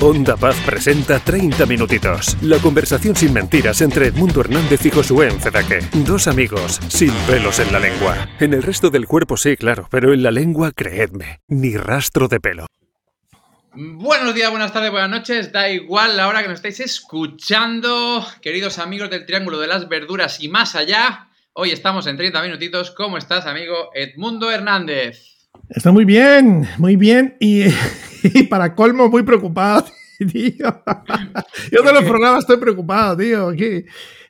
[0.00, 2.36] Onda Paz presenta 30 minutitos.
[2.40, 5.80] La conversación sin mentiras entre Edmundo Hernández y Josué Encedaque.
[6.06, 8.28] Dos amigos sin pelos en la lengua.
[8.38, 12.38] En el resto del cuerpo sí, claro, pero en la lengua, creedme, ni rastro de
[12.38, 12.66] pelo.
[13.74, 15.50] Buenos días, buenas tardes, buenas noches.
[15.50, 20.40] Da igual la hora que nos estáis escuchando, queridos amigos del Triángulo de las Verduras
[20.40, 21.28] y más allá.
[21.54, 22.92] Hoy estamos en 30 minutitos.
[22.92, 25.37] ¿Cómo estás, amigo Edmundo Hernández?
[25.68, 27.36] Está muy bien, muy bien.
[27.40, 27.64] Y,
[28.22, 29.84] y para colmo, muy preocupado,
[30.18, 30.82] tío.
[31.72, 33.52] Yo de los programas estoy preocupado, tío.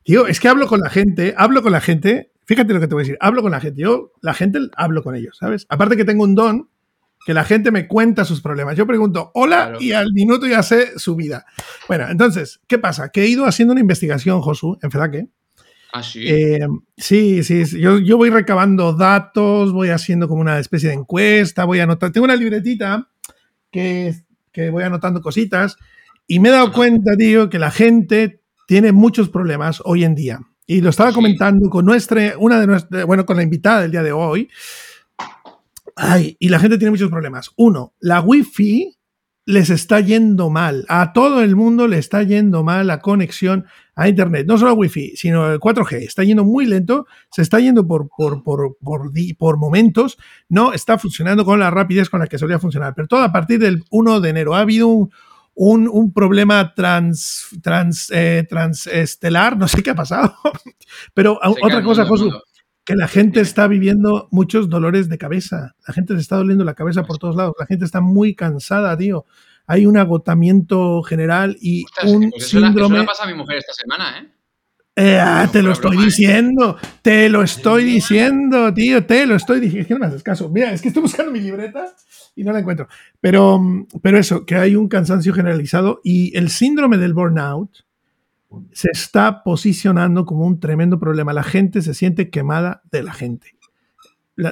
[0.04, 2.32] Tío, es que hablo con la gente, hablo con la gente.
[2.44, 3.18] Fíjate lo que te voy a decir.
[3.20, 3.82] Hablo con la gente.
[3.82, 5.66] Yo, la gente, hablo con ellos, ¿sabes?
[5.68, 6.68] Aparte que tengo un don
[7.26, 8.76] que la gente me cuenta sus problemas.
[8.76, 11.44] Yo pregunto, hola, y al minuto ya sé su vida.
[11.86, 13.10] Bueno, entonces, ¿qué pasa?
[13.10, 15.28] Que he ido haciendo una investigación, Josu, en Fedaque.
[15.92, 16.24] ¿Ah, sí?
[16.26, 16.66] Eh,
[16.96, 17.64] sí, sí.
[17.80, 22.12] Yo, yo, voy recabando datos, voy haciendo como una especie de encuesta, voy anotando.
[22.12, 23.08] Tengo una libretita
[23.70, 24.14] que,
[24.52, 25.76] que voy anotando cositas
[26.26, 30.40] y me he dado cuenta, tío, que la gente tiene muchos problemas hoy en día.
[30.66, 34.02] Y lo estaba comentando con nuestra, una de nuestras, bueno, con la invitada del día
[34.02, 34.50] de hoy.
[35.96, 37.50] Ay, y la gente tiene muchos problemas.
[37.56, 38.97] Uno, la Wi-Fi
[39.48, 40.84] les está yendo mal.
[40.88, 44.46] A todo el mundo le está yendo mal la conexión a Internet.
[44.46, 46.02] No solo a Wi-Fi, sino el 4G.
[46.02, 50.18] Está yendo muy lento, se está yendo por, por, por, por, por momentos.
[50.50, 52.92] No está funcionando con la rapidez con la que solía funcionar.
[52.94, 54.54] Pero todo a partir del 1 de enero.
[54.54, 55.10] Ha habido un,
[55.54, 59.56] un, un problema trans, trans, eh, transestelar.
[59.56, 60.34] No sé qué ha pasado.
[61.14, 62.30] Pero se otra cosa, Josu
[62.88, 65.76] que la gente está viviendo muchos dolores de cabeza.
[65.86, 67.54] La gente se está doliendo la cabeza por todos lados.
[67.60, 69.26] La gente está muy cansada, tío.
[69.66, 72.94] Hay un agotamiento general y Ostras, un pues síndrome.
[72.94, 74.28] Eso le pasa a mi mujer esta semana, ¿eh?
[74.96, 79.86] Eh, ah, te lo estoy diciendo, te lo estoy diciendo, tío, te lo estoy diciendo.
[79.86, 80.48] ¿Qué no me haces caso?
[80.48, 81.94] Mira, es que estoy buscando mi libreta
[82.36, 82.88] y no la encuentro.
[83.20, 83.60] Pero,
[84.00, 87.84] pero eso, que hay un cansancio generalizado y el síndrome del burnout,
[88.72, 91.32] se está posicionando como un tremendo problema.
[91.32, 93.54] La gente se siente quemada de la gente.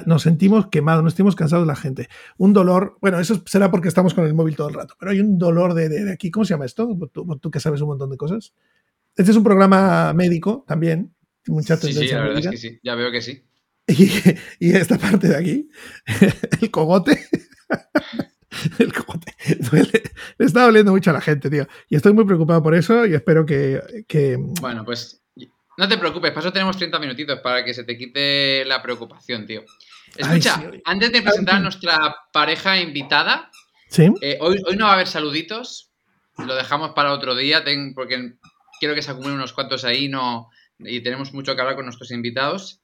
[0.05, 2.09] nos sentimos quemados, nos sentimos cansados de la gente.
[2.37, 5.19] Un dolor, bueno, eso será porque estamos con el móvil todo el rato, pero hay
[5.19, 6.29] un dolor de, de, de aquí.
[6.29, 6.87] ¿Cómo se llama esto?
[7.11, 8.53] Tú, tú, que sabes un montón de cosas.
[9.15, 11.13] Este es un programa médico también.
[11.47, 12.79] Mucha sí, sí, la verdad es que sí.
[12.83, 13.43] Ya veo que sí.
[13.89, 14.11] Y,
[14.59, 15.69] y esta parte de aquí,
[16.61, 17.25] el cogote.
[18.79, 19.35] el cogote.
[20.37, 21.67] Le está doliendo mucho a la gente, tío.
[21.89, 24.37] Y estoy muy preocupado por eso y espero que, que...
[24.37, 25.21] Bueno, pues
[25.77, 29.45] no te preocupes, para eso tenemos 30 minutitos para que se te quite la preocupación,
[29.45, 29.63] tío.
[30.15, 30.81] Escucha, Ay, sí.
[30.85, 33.51] antes de presentar a nuestra pareja invitada,
[33.89, 34.09] ¿Sí?
[34.21, 35.91] Eh, hoy, hoy, no va a haber saluditos,
[36.37, 38.33] lo dejamos para otro día, ten, porque
[38.79, 42.11] quiero que se acumulen unos cuantos ahí no, y tenemos mucho que hablar con nuestros
[42.11, 42.81] invitados.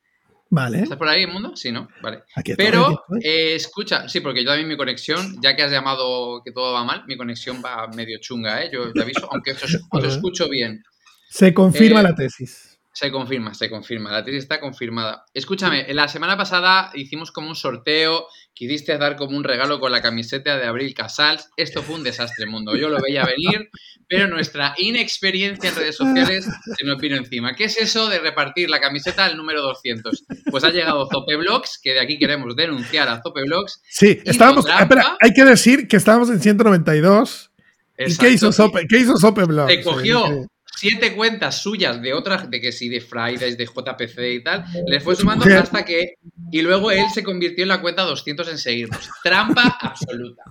[0.56, 0.84] Vale.
[0.84, 1.56] ¿Estás por ahí, Mundo?
[1.56, 1.88] Sí, ¿no?
[2.04, 2.24] Vale.
[2.36, 3.28] Aquí Pero, aquí.
[3.28, 6.84] Eh, escucha, sí, porque yo también mi conexión, ya que has llamado que todo va
[6.84, 8.70] mal, mi conexión va medio chunga, ¿eh?
[8.72, 10.84] Yo te aviso, aunque os, os escucho bien.
[11.28, 12.80] Se confirma Eh, la tesis.
[12.92, 14.12] Se confirma, se confirma.
[14.12, 15.26] La tesis está confirmada.
[15.34, 20.02] Escúchame, la semana pasada hicimos como un sorteo, quisiste dar como un regalo con la
[20.02, 21.50] camiseta de Abril Casals.
[21.58, 22.76] Esto fue un desastre, mundo.
[22.76, 23.70] Yo lo veía venir,
[24.08, 26.48] pero nuestra inexperiencia en redes sociales
[26.78, 27.56] se nos vino encima.
[27.56, 30.26] ¿Qué es eso de repartir la camiseta al número 200?
[30.52, 33.82] Pues ha llegado Zopeblogs, que de aquí queremos denunciar a Zopeblogs.
[33.90, 34.66] Sí, estábamos.
[34.68, 37.52] Espera, hay que decir que estábamos en 192.
[37.98, 38.88] ¿Y qué hizo Sope?
[38.88, 39.68] ¿Qué hizo Sopeblogs?
[39.68, 44.44] Te cogió siete cuentas suyas de otras, de que sí, de Fridays, de JPC y
[44.44, 46.16] tal, les fue sumando hasta que.
[46.52, 49.10] Y luego él se convirtió en la cuenta 200 en seguirnos.
[49.24, 50.44] Trampa absoluta.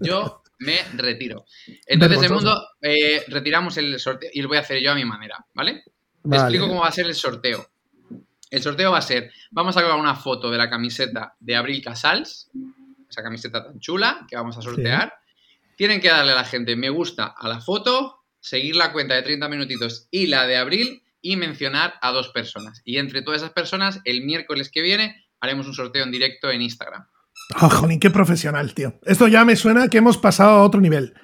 [0.00, 1.44] Yo me retiro.
[1.86, 5.04] Entonces, el mundo, eh, retiramos el sorteo y lo voy a hacer yo a mi
[5.04, 5.82] manera, ¿vale?
[6.28, 7.68] Te explico cómo va a ser el sorteo.
[8.50, 11.82] El sorteo va a ser: vamos a colgar una foto de la camiseta de Abril
[11.82, 12.50] Casals,
[13.08, 15.14] esa camiseta tan chula que vamos a sortear.
[15.76, 19.22] Tienen que darle a la gente me gusta a la foto, seguir la cuenta de
[19.22, 22.82] 30 minutitos y la de abril y mencionar a dos personas.
[22.84, 26.60] Y entre todas esas personas, el miércoles que viene haremos un sorteo en directo en
[26.60, 27.06] Instagram.
[27.60, 29.00] Oh, jolín, qué profesional, tío.
[29.04, 31.14] Esto ya me suena que hemos pasado a otro nivel.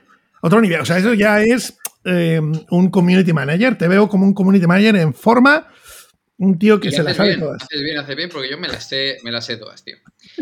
[0.41, 0.81] Otro nivel.
[0.81, 2.41] O sea, eso ya es eh,
[2.71, 3.77] un community manager.
[3.77, 5.69] Te veo como un community manager en forma.
[6.41, 7.63] Un tío que Y se la haces sabe bien, todas.
[7.63, 9.97] haces bien, haces bien, porque yo me las sé, me las sé todas, tío.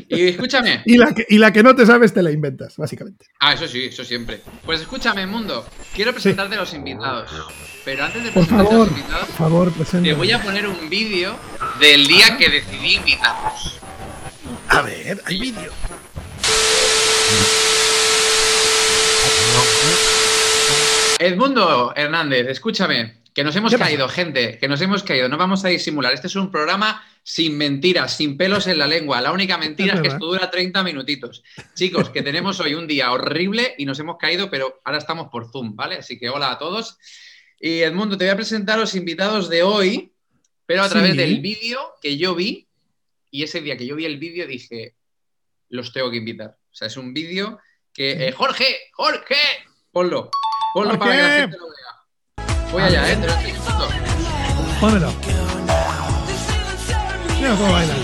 [0.09, 0.83] Y escúchame.
[0.87, 3.27] Y la, que, y la que no te sabes te la inventas, básicamente.
[3.41, 4.41] Ah, eso sí, eso siempre.
[4.65, 5.67] Pues escúchame, mundo.
[5.97, 7.29] Quiero presentarte a los invitados.
[7.85, 9.73] Pero antes de Por presentarte a los invitados, por favor,
[10.03, 11.37] te voy a poner un vídeo
[11.81, 13.81] del día que decidí invitarlos.
[14.69, 15.73] A ver, hay vídeo.
[21.19, 23.15] Edmundo Hernández, escúchame.
[23.39, 25.29] Que nos hemos caído, gente, que nos hemos caído.
[25.29, 26.13] No vamos a disimular.
[26.13, 29.21] Este es un programa sin mentiras, sin pelos en la lengua.
[29.21, 31.45] La única mentira es que esto dura 30 minutitos.
[31.77, 35.53] Chicos, que tenemos hoy un día horrible y nos hemos caído, pero ahora estamos por
[35.53, 35.95] Zoom, ¿vale?
[35.99, 36.99] Así que hola a todos.
[37.61, 40.13] Y Edmundo, te voy a presentar a los invitados de hoy,
[40.67, 41.17] pero a través Sí.
[41.19, 42.67] del vídeo que yo vi.
[43.31, 44.97] Y ese día que yo vi el vídeo dije,
[45.69, 46.57] los tengo que invitar.
[46.73, 47.61] O sea, es un vídeo
[47.95, 48.27] que...
[48.27, 49.37] eh, Jorge, Jorge,
[49.93, 50.29] ponlo.
[50.75, 51.88] Ponlo para que la gente lo vea.
[52.73, 53.17] Voy allá, ¿eh?
[53.17, 53.89] Te lo estoy diciendo.
[54.81, 55.13] Pónmelo.
[57.39, 57.95] Mira cómo baila.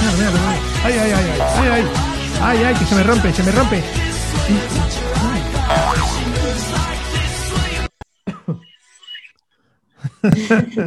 [0.00, 0.52] Mira, mira, mira.
[0.84, 1.84] Ay, ay, ay, ay, ay, ay.
[2.42, 3.82] Ay, ay, que se me rompe, se me rompe.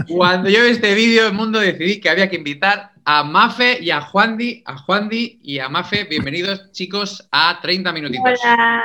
[0.08, 3.92] Cuando yo vi este vídeo, el mundo decidí que había que invitar a Mafe y
[3.92, 6.06] a Juandi, a Juandi y a Mafe.
[6.06, 8.40] Bienvenidos, chicos, a 30 minutitos.
[8.44, 8.84] Hola,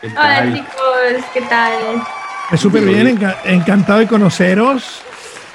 [0.00, 2.02] ¿Qué hola chicos, ¿qué tal?
[2.50, 5.02] Es súper bien, enca- encantado de conoceros.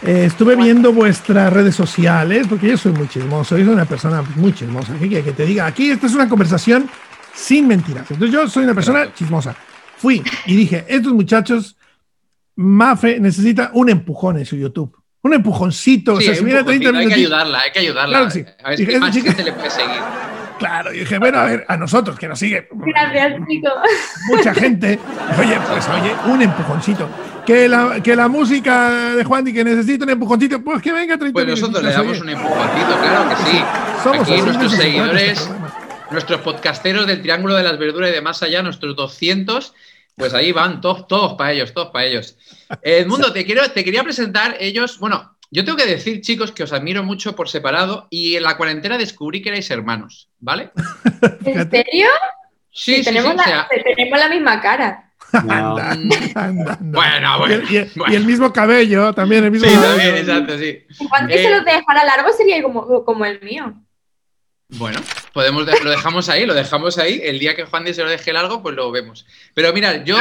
[0.06, 4.22] Eh, estuve viendo vuestras redes sociales, porque yo soy muy chismoso, yo soy una persona
[4.36, 4.94] muy chismosa.
[5.00, 5.66] ¿Qué que te diga?
[5.66, 6.90] Aquí esta es una conversación
[7.34, 8.12] sin mentiras.
[8.12, 9.56] Entonces yo soy una persona chismosa.
[9.98, 11.78] Fui y dije, estos muchachos,
[12.56, 14.96] Mafe necesita un empujón en su YouTube.
[15.24, 16.18] Un empujoncito.
[16.20, 18.18] Sí, o sea, si un poco, 30 sí, hay que ayudarla, hay que ayudarla.
[18.18, 18.46] Claro sí.
[18.64, 20.02] A ver Dije, más chica- gente le puede seguir.
[20.64, 23.74] Claro, y dije, bueno, a ver, a nosotros que nos sigue Gracias chicos.
[24.28, 24.98] mucha gente.
[25.38, 27.10] Oye, pues oye, un empujoncito.
[27.46, 31.18] Que la, que la música de Juan y que necesita un empujoncito, pues que venga
[31.18, 32.22] 30 Pues nosotros le damos oye.
[32.22, 33.64] un empujoncito, claro que sí.
[34.04, 35.52] Somos Aquí nuestros seguidores,
[36.12, 39.74] nuestros podcasteros del Triángulo de las Verduras y de más allá, nuestros 200,
[40.16, 42.38] pues ahí van todos, todos para ellos, todos para ellos.
[42.82, 45.00] Edmundo, te, quiero, te quería presentar ellos.
[45.00, 48.58] Bueno, yo tengo que decir, chicos, que os admiro mucho por separado y en la
[48.58, 50.72] cuarentena descubrí que erais hermanos, ¿vale?
[51.46, 52.08] ¿En serio?
[52.72, 55.12] Sí, sí, tenemos, sí, la, o sea, tenemos la misma cara.
[55.32, 55.40] No.
[55.78, 56.12] Anda, Mm.
[56.36, 56.78] anda, anda.
[56.82, 58.14] Bueno, bueno, Y el, y el- bueno.
[58.14, 59.90] y el mismo cabello, también el mismo Sí, cabello.
[59.96, 60.80] también, exacto, sí.
[60.92, 61.38] Si Juan Eh.
[61.44, 63.74] se lo dejara largo sería como, como el mío.
[64.70, 65.00] Bueno,
[65.34, 67.22] podemos de- lo dejamos ahí, lo dejamos ahí.
[67.24, 69.26] El día que Juan Di se lo deje largo, pues lo vemos.
[69.54, 70.18] Pero mira, yo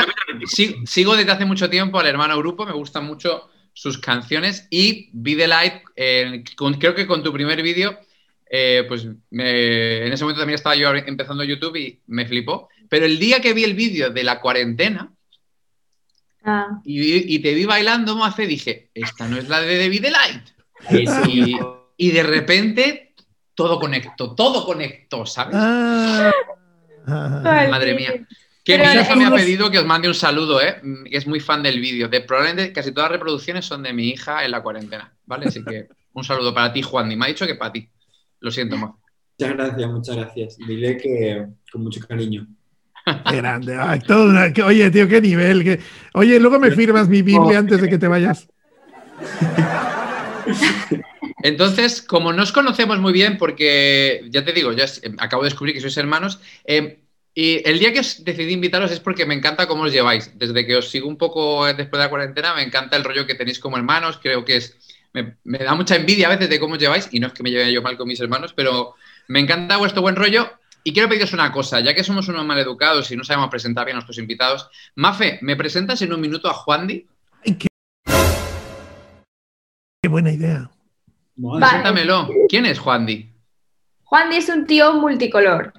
[0.47, 5.11] si- sigo desde hace mucho tiempo al hermano grupo, me gustan mucho sus canciones y
[5.13, 7.99] vi The Light, eh, con- creo que con tu primer vídeo,
[8.51, 12.69] eh, pues me- en ese momento también estaba yo empezando YouTube y me flipó.
[12.89, 15.11] Pero el día que vi el vídeo de la cuarentena
[16.45, 16.81] Ah.
[16.85, 20.43] y, te vi bailando, Mafe, dije, esta no es la de David The Light.
[21.29, 21.57] Y,
[21.97, 23.15] y de repente
[23.55, 25.55] todo conectó, todo conectó, ¿sabes?
[25.57, 26.33] Ah.
[27.07, 28.27] Madre mía.
[28.65, 30.81] Que Pero mi hija me ha pedido que os mande un saludo, ¿eh?
[31.11, 32.09] Que es muy fan del vídeo.
[32.09, 35.47] De, probablemente casi todas las reproducciones son de mi hija en la cuarentena, ¿vale?
[35.47, 37.11] Así que un saludo para ti, Juan.
[37.11, 37.89] Y me ha dicho que para ti.
[38.41, 38.91] Lo siento, más.
[39.39, 40.57] Muchas gracias, muchas gracias.
[40.59, 42.47] Dile que con mucho cariño.
[43.29, 43.77] Qué grande.
[43.77, 45.65] Ay, todo una- que- oye, tío, qué nivel.
[45.65, 45.81] que-
[46.15, 48.47] oye, luego me firmas mi Biblia antes de que te vayas.
[51.43, 55.49] Entonces, como nos conocemos muy bien, porque ya te digo, ya es- eh, acabo de
[55.49, 57.02] descubrir que sois hermanos, eh,
[57.35, 60.37] y el día que os decidí invitaros es porque me encanta cómo os lleváis.
[60.39, 63.27] Desde que os sigo un poco eh, después de la cuarentena, me encanta el rollo
[63.27, 64.19] que tenéis como hermanos.
[64.23, 64.77] Creo que es.
[65.15, 67.43] Me, me da mucha envidia a veces de cómo os lleváis, y no es que
[67.43, 68.95] me lleve yo mal con mis hermanos, pero
[69.29, 70.51] me encanta vuestro buen rollo.
[70.85, 73.95] Y quiero pediros una cosa, ya que somos unos maleducados y no sabemos presentar bien
[73.95, 74.69] a nuestros invitados.
[74.97, 77.07] Mafe, ¿me presentas en un minuto a Juandi?
[77.47, 77.69] Ay, qué,
[80.03, 80.71] qué buena idea.
[81.37, 81.61] Vale.
[81.61, 82.29] Preséntamelo.
[82.49, 83.33] ¿Quién es Juandi?
[84.05, 85.73] Juan Di es un tío multicolor.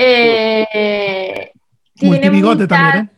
[0.00, 1.50] Eh,
[1.94, 3.10] tiene, Multibigote muchas, también, ¿eh?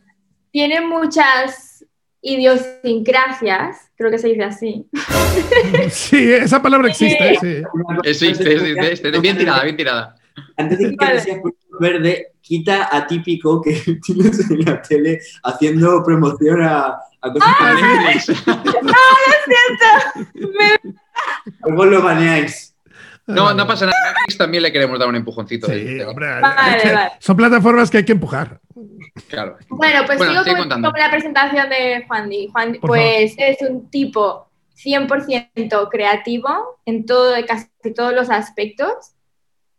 [0.50, 1.84] tiene muchas
[2.22, 4.86] idiosincrasias, creo que se dice así.
[5.90, 7.62] Sí, esa palabra existe, sí.
[7.72, 9.20] Una cosa Existe, existe, existe.
[9.20, 10.16] Bien tirada, bien tirada.
[10.56, 11.12] Antes de que Vale.
[11.14, 11.38] te seas
[11.78, 17.82] verde, quita atípico que tienes en la tele haciendo promoción a, a cosas A que
[17.82, 18.44] Netflix.
[21.64, 22.69] luego lo baneáis.
[23.34, 23.96] No, no pasa nada.
[24.12, 25.66] Netflix también le queremos dar un empujoncito.
[25.66, 27.12] Sí, de- hombre, Vale, vale.
[27.18, 28.60] Son plataformas que hay que empujar.
[29.28, 29.56] Claro.
[29.68, 32.48] Bueno, pues Bueno, sigo con, la presentación de Juan Di.
[32.52, 38.92] Juan Por pues es un tipo 100% creativo en todo, casi todos los aspectos.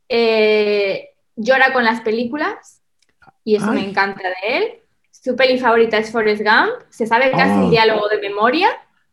[0.10, 2.82] Eh, llora con las películas
[3.44, 3.82] y eso Ay.
[3.82, 4.64] me encanta de él.
[5.12, 6.72] Su peli favorita es Forrest Gump.
[6.90, 7.64] Se sabe casi Oh.
[7.66, 8.70] el diálogo de memoria.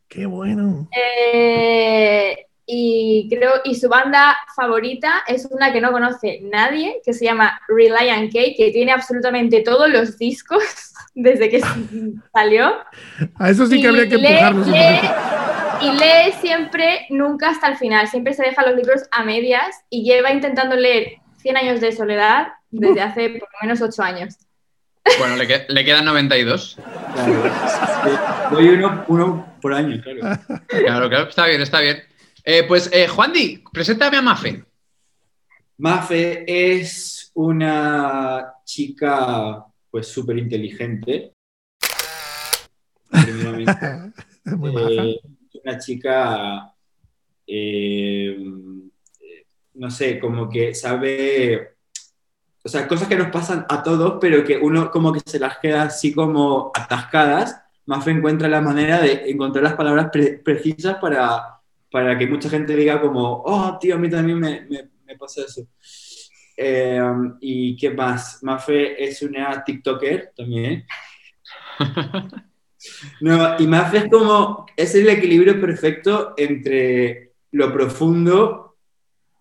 [0.08, 0.88] Qué bueno.
[0.96, 7.24] Eh, y creo y su banda favorita es una que no conoce nadie, que se
[7.24, 10.62] llama Reliant K, que tiene absolutamente todos los discos
[11.14, 11.60] desde que
[12.34, 12.74] salió.
[13.38, 14.66] A eso sí que Y habría que empujarlos.
[14.68, 15.10] lee-
[15.80, 20.02] y lee siempre, nunca hasta el final, siempre se deja los libros a medias y
[20.04, 24.34] lleva intentando leer 100 años de soledad desde hace por lo menos 8 años.
[25.18, 26.76] Bueno, le, que- le quedan 92.
[27.14, 28.50] Claro.
[28.50, 30.38] Doy uno, uno por año, claro.
[30.66, 32.02] Claro, claro, está bien, está bien.
[32.44, 34.64] Eh, pues, eh, Juan Di, preséntame a Mafe.
[35.78, 36.44] Mafe
[36.76, 41.32] es una chica pues súper inteligente.
[44.90, 45.20] Eh,
[45.64, 46.72] una chica,
[47.46, 48.38] eh,
[49.74, 51.76] no sé, como que sabe,
[52.64, 55.58] o sea, cosas que nos pasan a todos, pero que uno como que se las
[55.58, 57.60] queda así como atascadas.
[57.86, 61.57] Mafe encuentra la manera de encontrar las palabras pre- precisas para,
[61.90, 65.42] para que mucha gente diga como, oh, tío, a mí también me, me- me pasa
[65.42, 65.62] eso.
[66.56, 67.00] Eh,
[67.40, 68.42] ¿Y qué más?
[68.42, 70.84] Mafe es una TikToker también.
[73.20, 78.76] No, y Mafe es como, es el equilibrio perfecto entre lo profundo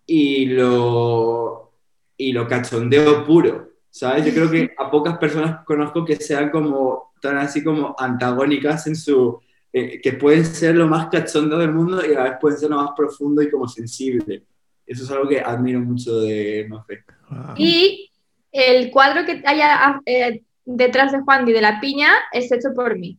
[0.07, 1.71] y lo,
[2.17, 4.25] y lo cachondeo puro, ¿sabes?
[4.25, 8.95] Yo creo que a pocas personas conozco que sean como, tan así como antagónicas en
[8.95, 9.39] su,
[9.79, 12.69] eh, que pueden ser lo más cachondo del mundo y a la vez pueden ser
[12.69, 14.43] lo más profundo y como sensible.
[14.85, 17.03] Eso es algo que admiro mucho de Mafe.
[17.29, 17.55] Wow.
[17.57, 18.09] Y
[18.51, 22.97] el cuadro que haya eh, detrás de Juan Di de la piña es hecho por
[22.97, 23.17] mí.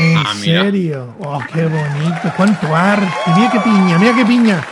[0.00, 1.14] ¿En Ah, serio?
[1.20, 2.32] Oh, qué bonito.
[2.36, 3.06] ¿Cuánto arte?
[3.36, 4.66] Mira qué piña, mira qué piña.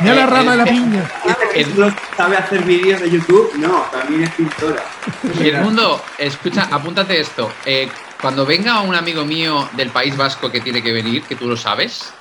[0.00, 1.10] Mira la Eh, rama de la eh, piña.
[1.54, 3.52] ¿Es solo sabe hacer vídeos de YouTube?
[3.58, 4.82] No, también es pintora.
[5.40, 7.50] Edmundo, escucha, apúntate esto.
[7.64, 7.88] Eh,
[8.22, 11.56] cuando venga un amigo mío del País Vasco que tiene que venir, que tú lo
[11.56, 12.12] sabes,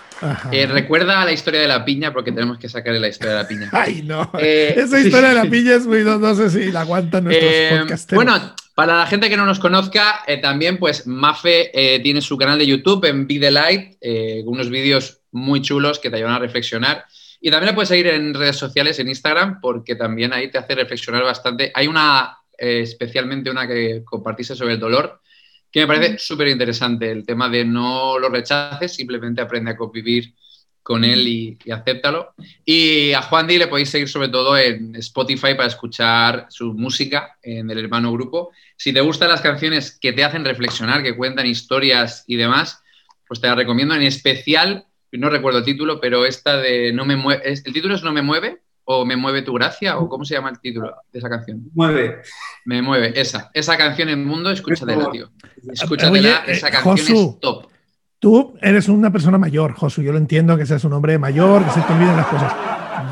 [0.51, 3.47] eh, recuerda la historia de la piña porque tenemos que sacarle la historia de la
[3.47, 3.69] piña.
[3.71, 4.31] Ay, no.
[4.37, 6.03] Eh, Esa historia de la piña es muy.
[6.03, 8.23] No, no sé si la aguantan nuestros Eh, podcasteros.
[8.23, 12.37] bueno, para la gente que no nos conozca, eh, también pues Mafe eh, tiene su
[12.37, 16.33] canal de YouTube en Be The Light, eh, unos vídeos muy chulos que te ayudan
[16.33, 17.05] a reflexionar.
[17.39, 20.75] Y también la puedes seguir en redes sociales, en Instagram, porque también ahí te hace
[20.75, 21.71] reflexionar bastante.
[21.73, 25.19] Hay una, especialmente una que compartiste sobre el dolor,
[25.71, 27.09] que me parece súper interesante.
[27.09, 30.33] El tema de no lo rechaces, simplemente aprende a convivir
[30.83, 32.33] con él y, y acéptalo.
[32.65, 37.37] Y a Juan Di le podéis seguir sobre todo en Spotify para escuchar su música
[37.41, 38.51] en el hermano grupo.
[38.75, 42.81] Si te gustan las canciones que te hacen reflexionar, que cuentan historias y demás,
[43.27, 47.15] pues te las recomiendo en especial, no recuerdo el título, pero esta de No me
[47.15, 48.61] mueve, ¿el título es No me mueve?
[48.93, 49.97] ¿O Me mueve tu gracia?
[49.97, 51.61] ¿O cómo se llama el título de esa canción?
[51.73, 52.21] Mueve.
[52.65, 53.49] Me mueve, esa.
[53.53, 55.29] Esa canción en mundo, escúchatela, tío.
[55.63, 57.29] Oye, Escúchatela, eh, esa canción Josu.
[57.35, 57.67] es top.
[58.19, 60.01] Tú eres una persona mayor, Josu.
[60.01, 62.53] Yo lo entiendo que seas un hombre mayor, que se te olviden las cosas.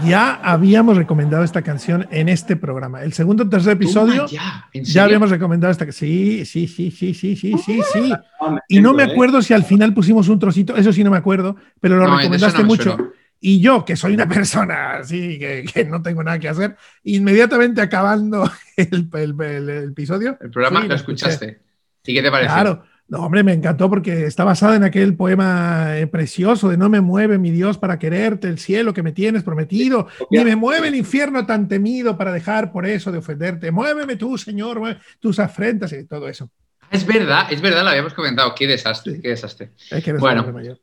[0.06, 3.02] Ya habíamos recomendado esta canción en este programa.
[3.02, 5.92] El segundo o tercer episodio ya, ¿en ya habíamos recomendado esta.
[5.92, 8.14] Sí, sí, sí, sí, sí, sí, sí, sí.
[8.40, 9.12] Ah, Y no me ¿eh?
[9.12, 12.18] acuerdo si al final pusimos un trocito, eso sí no me acuerdo, pero lo No,
[12.18, 12.84] recomendaste no mucho.
[12.96, 13.10] suena.
[13.42, 17.82] Y yo, que soy una persona así, que, que no tengo nada que hacer, inmediatamente
[17.82, 20.38] acabando el, el- el- el episodio.
[20.42, 21.26] El programa sí, lo escuché.
[21.30, 21.62] escuchaste.
[22.06, 22.54] ¿Y qué te pareció?
[22.54, 22.84] Claro.
[23.08, 27.02] No, hombre, me encantó porque está basada en aquel poema eh, precioso de No me
[27.02, 30.96] mueve mi Dios para quererte, el cielo que me tienes prometido, ni me mueve el
[30.96, 33.72] infierno tan temido para dejar por eso de ofenderte.
[33.72, 34.80] Muéveme tú, Señor,
[35.20, 36.52] tus afrentas y todo eso.
[36.92, 38.54] Es verdad, es verdad, lo habíamos comentado.
[38.54, 39.22] Qué desastre, Sí.
[39.22, 39.72] qué desastre.
[39.90, 40.46] Es que eres Bueno.
[40.54, 40.80] mayor.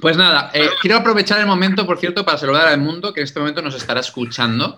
[0.00, 3.24] Pues nada, eh, quiero aprovechar el momento, por cierto, para saludar al mundo que en
[3.24, 4.76] este momento nos estará escuchando.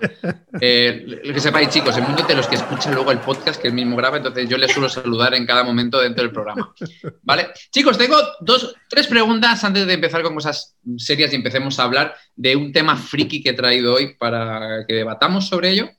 [0.61, 3.75] Eh, que sepáis, chicos, el mundo de los que escuchan luego el podcast que él
[3.75, 6.75] mismo graba, entonces yo les suelo saludar en cada momento dentro del programa.
[7.23, 7.49] ¿Vale?
[7.71, 12.17] Chicos, tengo dos, tres preguntas antes de empezar con cosas serias y empecemos a hablar
[12.35, 15.91] de un tema friki que he traído hoy para que debatamos sobre ello.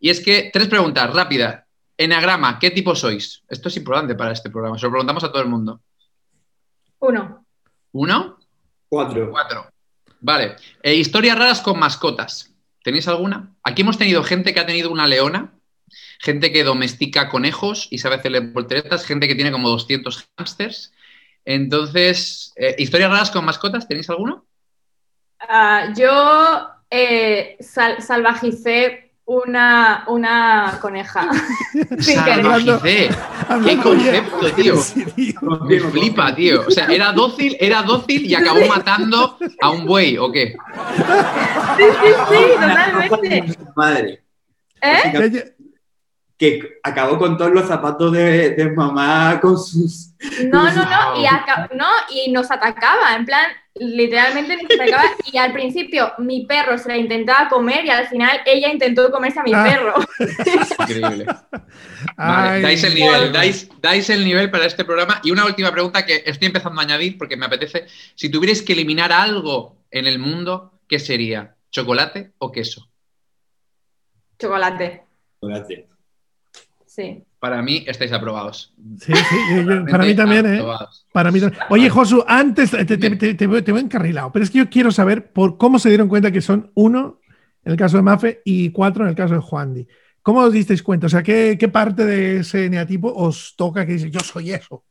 [0.00, 1.64] Y es que, tres preguntas rápidas.
[1.96, 3.42] Enagrama, ¿qué tipo sois?
[3.48, 5.80] Esto es importante para este programa, se lo preguntamos a todo el mundo.
[7.00, 7.44] Uno.
[7.92, 8.37] ¿Uno?
[8.88, 9.30] Cuatro.
[9.30, 9.66] Cuatro.
[10.20, 10.56] Vale.
[10.82, 12.52] Eh, historias raras con mascotas.
[12.82, 13.54] ¿Tenéis alguna?
[13.62, 15.52] Aquí hemos tenido gente que ha tenido una leona,
[16.20, 20.92] gente que domestica conejos y sabe hacerle volteretas, gente que tiene como 200 hámsters.
[21.44, 23.86] Entonces, eh, ¿historias raras con mascotas?
[23.88, 24.42] ¿Tenéis alguna?
[25.40, 31.28] Ah, yo eh, sal- salvajicé una, una coneja.
[31.74, 32.16] ¿Qué
[33.76, 34.74] concepto, tío?
[35.66, 36.62] Me flipa, tío.
[36.66, 40.56] O sea, era dócil, era dócil y acabó matando a un buey, ¿o qué?
[41.76, 43.58] Sí, sí, sí, totalmente.
[43.76, 44.22] Madre.
[44.80, 45.52] ¿Eh?
[46.38, 50.07] Que acabó con todos los zapatos de, de mamá, con sus.
[50.50, 51.26] No, no, no, y,
[51.76, 55.04] no, y nos atacaba, en plan, literalmente nos atacaba.
[55.32, 59.38] Y al principio mi perro se la intentaba comer y al final ella intentó comerse
[59.38, 59.64] a mi Ah.
[59.64, 59.94] perro.
[60.80, 61.26] Increíble.
[62.16, 65.20] Vale, dais el nivel, dais, dais el nivel para este programa.
[65.22, 67.86] Y una última pregunta que estoy empezando a añadir porque me apetece.
[68.16, 71.54] Si tuvierais que eliminar algo en el mundo, ¿qué sería?
[71.70, 72.88] ¿Chocolate o queso?
[74.38, 75.04] Chocolate,
[75.40, 75.86] Chocolate.
[76.86, 77.24] sí.
[77.40, 78.72] Para mí estáis aprobados.
[79.00, 80.54] Sí, sí, yo- yo- para mí también, ¿eh?
[80.56, 81.06] Aprobados.
[81.12, 81.62] Para mí también.
[81.70, 84.68] Oye, Josu, antes te, te, te, te voy- te voy encarrilado, pero es que yo
[84.70, 87.20] quiero saber por cómo se dieron cuenta que son uno
[87.64, 89.86] en el caso de Mafe y cuatro en el caso de Juandi.
[90.22, 91.06] ¿Cómo os disteis cuenta?
[91.06, 94.84] O sea, ¿qué, qué parte de ese eneatipo os toca que dice yo soy eso?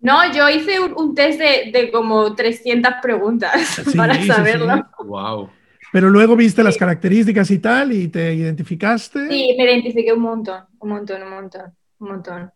[0.00, 3.52] No, yo hice un, un test de, de como 300 preguntas
[3.84, 4.26] Sí, para sí, sí.
[4.28, 4.86] saberlo.
[5.04, 5.50] Wow.
[5.92, 9.28] Pero luego viste las características y tal y te identificaste.
[9.28, 12.52] Sí, me identifiqué un montón, un montón, un montón, un montón.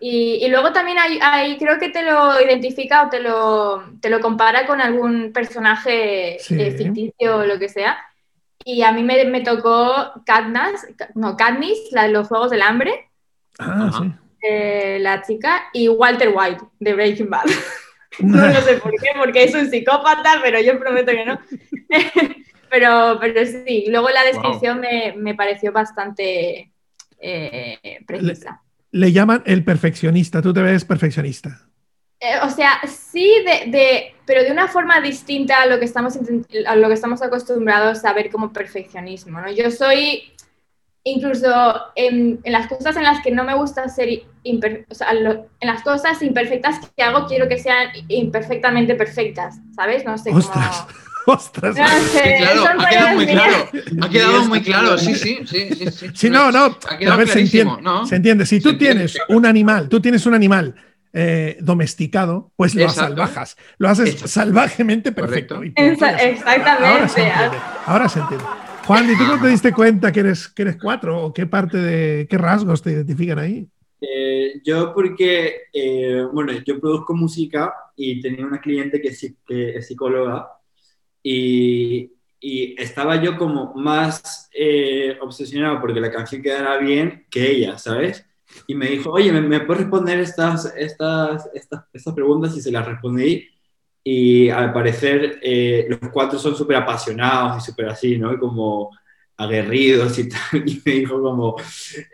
[0.00, 4.10] Y, y luego también hay, hay- creo que te lo identifica o te lo, te
[4.10, 6.60] lo compara con algún personaje Sí.
[6.60, 7.98] eh, ficticio o lo que sea.
[8.64, 13.08] Y a mí me, me tocó Katniss, no, Katniss, la de los Juegos del Hambre,
[13.58, 14.12] Ah, sí.
[14.42, 17.44] eh, la chica, y Walter White, de Breaking Bad.
[18.20, 21.38] No lo sé por qué, porque es un psicópata, pero yo prometo que no.
[22.70, 26.72] pero, pero sí, luego la descripción me, me pareció bastante
[27.20, 28.62] eh, precisa.
[28.90, 30.40] Le llaman el perfeccionista.
[30.40, 31.68] Tú te ves perfeccionista.
[32.20, 36.18] Eh, o sea, sí, de, de- pero de una forma distinta a lo que estamos,
[36.66, 39.50] a lo que estamos acostumbrados a ver como perfeccionismo, ¿no?
[39.52, 40.32] Yo soy,
[41.04, 41.48] incluso
[41.94, 44.08] en, en las cosas en las que no me gusta ser
[44.44, 49.58] imper- o sea, lo- en las cosas imperfectas que hago, quiero que sean imperfectamente perfectas,
[49.76, 50.04] ¿sabes?
[50.04, 50.86] No sé Ostras.
[50.86, 51.07] cómo...
[51.28, 51.76] Ostras.
[51.76, 53.68] No sé, Sí, claro, son ha quedado muy claro.
[54.00, 55.90] Ha quedado muy claro, sí, sí, sí, sí.
[55.90, 56.06] sí.
[56.14, 56.64] Sí, no, no.
[56.64, 58.06] Ha pero quedado a ver, se entiende, ¿no?
[58.06, 58.46] se entiende.
[58.46, 59.36] Si tú entiende, tienes claro.
[59.36, 60.74] un animal, tú tienes un animal
[61.12, 63.02] eh, domesticado, pues lo Exacto.
[63.02, 63.56] salvajas.
[63.76, 64.28] Lo haces Exacto.
[64.28, 65.62] salvajemente perfecto.
[65.62, 66.86] Y exactamente.
[66.86, 67.56] Ahora se entiende.
[67.84, 68.44] Ahora se entiende.
[68.86, 71.24] Juan, ¿y tú cómo te diste cuenta que eres, que eres cuatro?
[71.24, 73.68] ¿O qué parte de qué rasgos te identifican ahí?
[74.00, 79.76] Eh, yo porque, eh, bueno, yo produzco música y tenía una cliente que, es que
[79.76, 80.48] es psicóloga
[81.30, 87.76] y, y estaba yo como más eh, obsesionado porque la canción quedara bien que ella,
[87.76, 88.24] ¿sabes?
[88.66, 92.56] Y me dijo, oye, ¿me, me puedes responder estas, estas, estas, estas preguntas?
[92.56, 93.46] Y se las respondí.
[94.02, 98.32] Y al parecer eh, los cuatro son súper apasionados y súper así, ¿no?
[98.32, 98.90] Y como
[99.36, 100.66] aguerridos y tal.
[100.66, 101.56] Y me dijo como,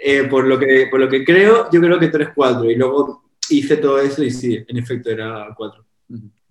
[0.02, 2.68] eh, por, lo que, por lo que creo, yo creo que tú eres cuatro.
[2.68, 5.85] Y luego hice todo eso y sí, en efecto era cuatro.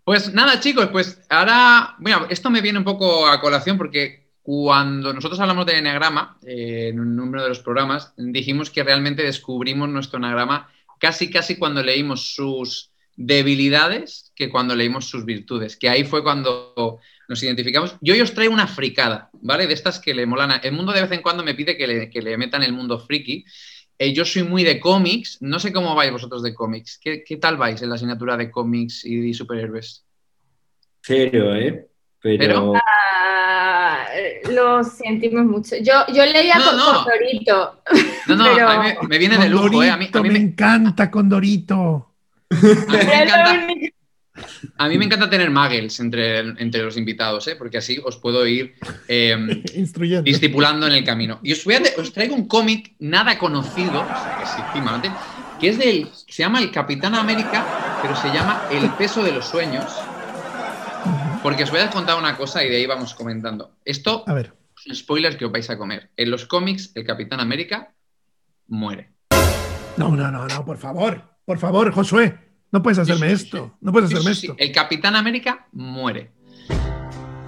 [0.03, 5.13] Pues nada, chicos, pues ahora, bueno, esto me viene un poco a colación porque cuando
[5.13, 9.87] nosotros hablamos de enagrama, eh, en un número de los programas, dijimos que realmente descubrimos
[9.87, 16.03] nuestro enagrama casi, casi cuando leímos sus debilidades que cuando leímos sus virtudes, que ahí
[16.03, 17.95] fue cuando nos identificamos.
[18.01, 19.67] Yo hoy os traigo una fricada, ¿vale?
[19.67, 20.59] De estas que le molan.
[20.63, 22.99] El mundo de vez en cuando me pide que le, que le metan el mundo
[22.99, 23.45] friki.
[24.03, 26.99] Eh, yo soy muy de cómics, no sé cómo vais vosotros de cómics.
[27.01, 30.03] ¿Qué, qué tal vais en la asignatura de cómics y de superhéroes?
[31.01, 31.87] Cero, ¿eh?
[32.21, 34.05] Pero, Pero- Ah,
[34.51, 35.77] lo sentimos mucho.
[35.77, 36.85] Yo, yo leía No, con, no.
[36.85, 37.81] con Dorito.
[38.27, 39.89] No, no, Pero- a mí me, me viene de lujo, ¿eh?
[39.89, 42.13] A mí, a Condorito, mí me me, encanta Condorito.
[42.49, 43.97] a mí me encanta.
[44.77, 47.55] A mí me encanta tener muggles entre, entre los invitados, ¿eh?
[47.55, 48.75] Porque así os puedo ir
[49.07, 49.37] eh,
[49.75, 50.23] Instruyendo.
[50.23, 51.39] discipulando en el camino.
[51.43, 54.61] Y os, voy a te- os traigo un cómic nada conocido, o sea, que sí,
[54.67, 55.11] últimamente,
[55.59, 59.45] que es del, se llama El Capitán América, pero se llama El peso de los
[59.45, 59.85] sueños,
[61.43, 63.75] porque os voy a contar una cosa y de ahí vamos comentando.
[63.85, 64.53] Esto A ver.
[64.77, 66.09] es un spoiler que os vais a comer.
[66.17, 67.93] En los cómics, el Capitán América
[68.67, 69.11] muere.
[69.97, 71.21] No, no, no, no, por favor.
[71.45, 72.37] Por favor, Josué.
[72.73, 73.77] No puedes hacerme Sí, sí, esto.
[73.81, 74.47] No puedes hacerme sí.
[74.47, 74.55] esto.
[74.57, 76.31] El Capitán América muere.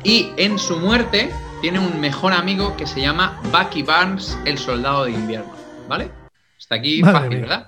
[0.03, 5.05] Y en su muerte tiene un mejor amigo que se llama Bucky Barnes, el soldado
[5.05, 5.51] de invierno.
[5.89, 6.11] ¿Vale?
[6.59, 7.39] Hasta aquí Madre fácil, mía.
[7.39, 7.67] ¿verdad?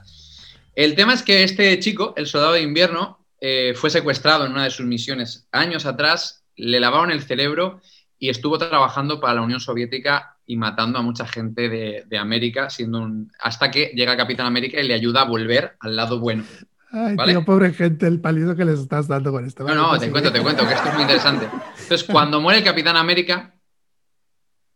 [0.76, 4.66] El tema es que este chico, el soldado de invierno, eh, fue secuestrado en una
[4.66, 7.82] de sus misiones años atrás, le lavaron el cerebro
[8.20, 12.70] y estuvo trabajando para la Unión Soviética y matando a mucha gente de, de América,
[12.70, 16.44] siendo un, hasta que llega Capitán América y le ayuda a volver al lado bueno.
[16.92, 17.34] Ay, ¿Vale?
[17.34, 19.64] tío, pobre gente, el palizo que les estás dando con esto.
[19.64, 21.46] No, no, pues te cuento, te cuento, que esto es muy interesante.
[21.46, 23.54] Entonces, cuando muere el Capitán América,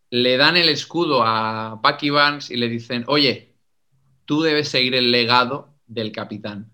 [0.10, 3.56] le dan el escudo a Bucky Barnes y le dicen, oye,
[4.26, 6.72] tú debes seguir el legado del capitán.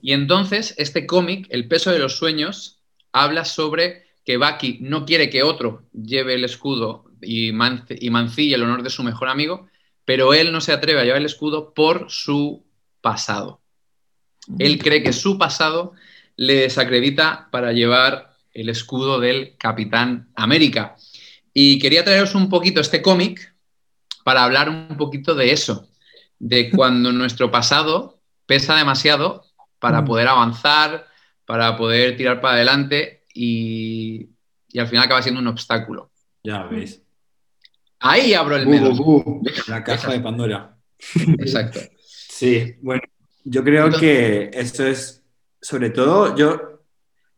[0.00, 2.80] Y entonces, este cómic, El peso de los sueños,
[3.12, 8.62] habla sobre que Bucky no quiere que otro lleve el escudo y, y mancille el
[8.62, 9.68] honor de su mejor amigo,
[10.04, 12.64] pero él no se atreve a llevar el escudo por su
[13.00, 13.62] pasado.
[14.58, 15.92] Él cree que su pasado
[16.36, 20.96] le desacredita para llevar el escudo del Capitán América.
[21.52, 23.54] Y quería traeros un poquito este cómic
[24.24, 25.88] para hablar un poquito de eso,
[26.38, 29.44] de cuando nuestro pasado pesa demasiado
[29.78, 31.06] para poder avanzar,
[31.44, 34.30] para poder tirar para adelante y,
[34.68, 36.10] y al final acaba siendo un obstáculo.
[36.42, 37.02] ya ves.
[38.00, 39.42] Ahí abro el bu.
[39.66, 40.76] La caja de Pandora.
[41.38, 41.80] Exacto.
[42.06, 43.02] Sí, bueno,
[43.50, 45.24] yo creo que esto es,
[45.60, 46.82] sobre todo, yo,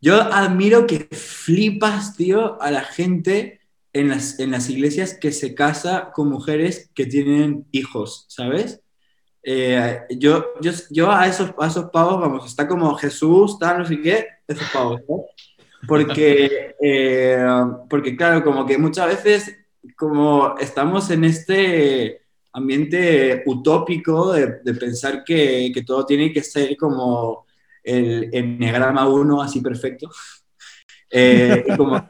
[0.01, 3.61] yo admiro que flipas, tío, a la gente
[3.93, 8.81] en las, en las iglesias que se casa con mujeres que tienen hijos, ¿sabes?
[9.43, 13.85] Eh, yo, yo, yo a, esos, a esos pavos, vamos, está como Jesús, tal, no
[13.85, 15.23] sé qué, esos pavos, ¿no?
[15.87, 17.45] Porque, eh,
[17.89, 19.57] porque claro, como que muchas veces
[19.95, 22.20] como estamos en este
[22.53, 27.45] ambiente utópico de, pensar que, todo tiene que ser como
[27.83, 30.09] el enneagrama 1 así perfecto.
[31.13, 32.05] Eh, y, como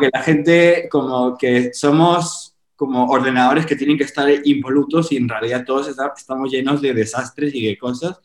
[0.00, 5.28] que, la gente, como que somos como ordenadores que tienen que estar involutos y en
[5.28, 8.18] realidad todos está, estamos llenos de desastres y de cosas.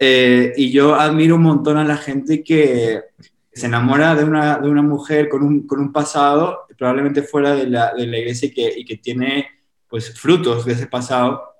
[0.00, 3.02] Eh, y yo admiro un montón a la gente que
[3.52, 7.66] se enamora de una, de una mujer con un, con un pasado, probablemente fuera de
[7.66, 9.46] la, de la iglesia y que, tiene
[9.90, 11.50] pues frutos de ese pasado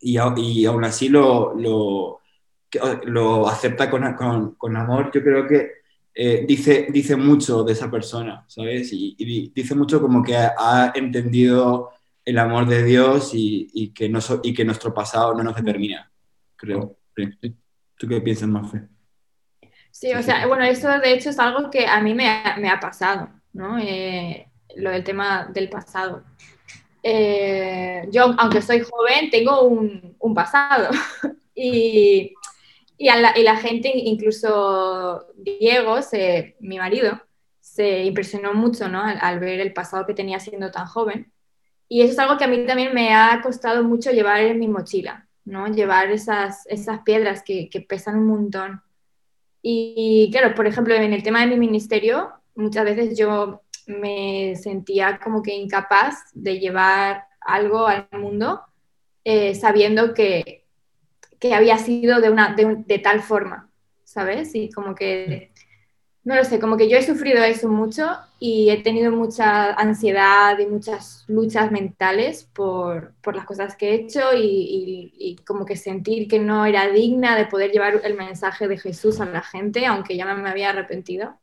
[0.00, 5.10] y, aún así lo, lo, acepta con, con, amor.
[5.14, 5.70] Yo creo que
[6.14, 8.90] eh, dice, dice mucho de esa persona, ¿sabes?
[8.92, 11.90] Y, dice mucho como que ha, entendido
[12.24, 16.10] el amor de Dios y, que no y que nuestro pasado no nos determina,
[16.56, 16.98] creo.
[17.96, 18.82] ¿Tú qué piensas, Mafe?
[19.90, 22.68] Sí, o sea, bueno, eso de hecho es algo que a mí me ha, me
[22.68, 23.78] ha pasado, ¿no?
[23.78, 26.24] Eh, lo del tema del pasado.
[27.06, 30.88] Eh, yo, aunque soy joven, tengo un, un pasado.
[31.54, 32.32] y,
[32.96, 37.20] y, la, y, la, gente, incluso Diego, se, mi marido,
[37.60, 39.02] se impresionó mucho ¿no?
[39.02, 41.30] al, ver el pasado que tenía siendo tan joven.
[41.90, 44.68] Y eso es algo que a mí también me ha costado mucho llevar en mi
[44.68, 45.68] mochila, ¿no?
[45.68, 48.82] Llevar esas, esas piedras que, que pesan un montón.
[49.60, 55.20] Y claro, por ejemplo, en el tema de mi ministerio, muchas veces yo me sentía
[55.22, 58.62] como que incapaz de llevar algo al mundo
[59.24, 60.64] eh, sabiendo que,
[61.38, 63.70] que había sido de, una, de, de, tal forma,
[64.04, 64.54] ¿sabes?
[64.54, 65.50] Y como que,
[66.24, 70.58] no lo sé, como que yo he sufrido eso mucho y he tenido mucha ansiedad
[70.58, 75.64] y muchas luchas mentales por, por las cosas que he hecho y, y, y, como
[75.64, 79.42] que sentir que no era digna de poder llevar el mensaje de Jesús a la
[79.42, 81.38] gente, aunque ya me había arrepentido.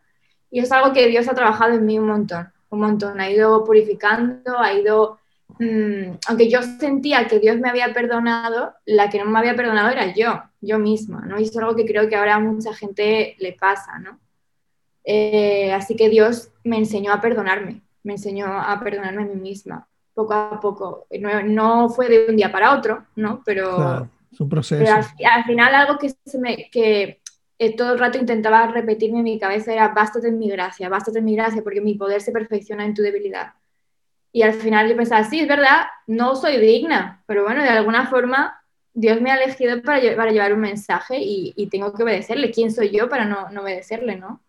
[0.51, 3.19] Y es algo que Dios ha trabajado en mí un montón, un montón.
[3.19, 5.17] Ha ido purificando, ha ido
[5.59, 9.89] mmm, aunque yo sentía que Dios me había perdonado, la que no me había perdonado
[9.89, 11.39] era yo, yo misma, ¿no?
[11.39, 14.19] Y es algo que creo que ahora a mucha gente le pasa, ¿no?
[15.03, 19.87] Eh, así que Dios me enseñó a perdonarme, me enseñó a perdonarme a mí misma,
[20.13, 21.07] poco a poco.
[21.19, 23.41] No, no fue de un día para otro, ¿no?
[23.45, 24.83] Pero, claro, es un proceso.
[24.83, 27.20] Pero al, al, final algo que, se me, que
[27.61, 31.19] eh, todo el rato intentaba repetirme en mi cabeza era, bástate en mi gracia, bástate
[31.19, 33.53] en mi gracia, porque mi poder se perfecciona en tu debilidad.
[34.31, 38.07] Y al final yo pensaba, sí, es verdad, no soy digna, pero bueno, de alguna
[38.07, 38.63] forma
[38.95, 42.49] Dios me ha elegido para, para llevar un mensaje y, y, tengo que obedecerle.
[42.49, 44.41] ¿Quién soy yo para no, no obedecerle, no?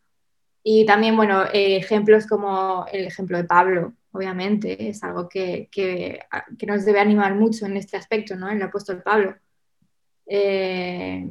[0.62, 6.20] Y también, bueno, eh, ejemplos como el ejemplo de Pablo, obviamente, es algo que, que,
[6.59, 8.48] que, nos debe animar mucho en este aspecto, ¿no?
[8.48, 9.37] El apóstol Pablo.
[10.27, 11.29] Eh,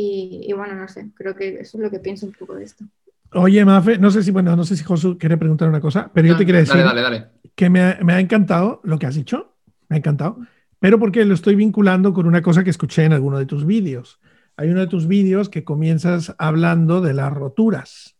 [0.00, 2.64] y, y, bueno, no sé, creo que eso es lo que pienso un poco de
[2.64, 2.84] esto.
[3.32, 6.26] Oye, Mafe, no sé si, bueno, no sé si Josu quiere preguntar una cosa, pero
[6.26, 7.26] yo te quería decir dale, dale, dale.
[7.54, 9.54] que me ha, me ha, encantado lo que has dicho,
[9.88, 10.38] me ha encantado,
[10.78, 14.20] pero porque lo estoy vinculando con una cosa que escuché en alguno de tus vídeos.
[14.56, 18.16] Hay uno de tus vídeos que comienzas hablando de las roturas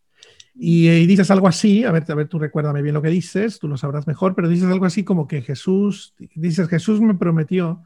[0.55, 3.59] y, y, dices algo así, a ver, a ver, tú recuérdame bien lo que dices,
[3.59, 7.83] tú lo sabrás mejor, pero dices algo así como que Jesús, dices, Jesús me prometió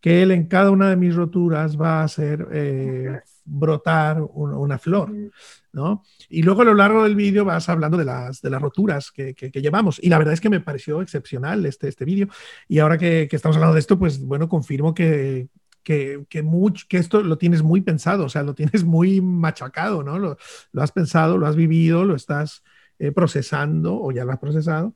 [0.00, 4.78] que él en cada una de mis roturas va a hacer eh, brotar una, una,
[4.78, 5.12] flor,
[5.72, 6.02] ¿no?
[6.28, 9.34] Y luego a lo largo del vídeo vas hablando de las, de las roturas que,
[9.34, 9.98] que, que, llevamos.
[10.02, 12.28] Y la verdad es que me pareció excepcional este, este vídeo.
[12.68, 15.48] Y ahora que, que, estamos hablando de esto, pues bueno, confirmo que,
[15.82, 20.02] que, que, mucho, que esto lo tienes muy pensado, o sea, lo tienes muy machacado,
[20.02, 20.18] ¿no?
[20.18, 20.36] Lo,
[20.72, 22.62] lo has pensado, lo has vivido, lo estás
[22.98, 24.94] eh, procesando o ya lo has procesado.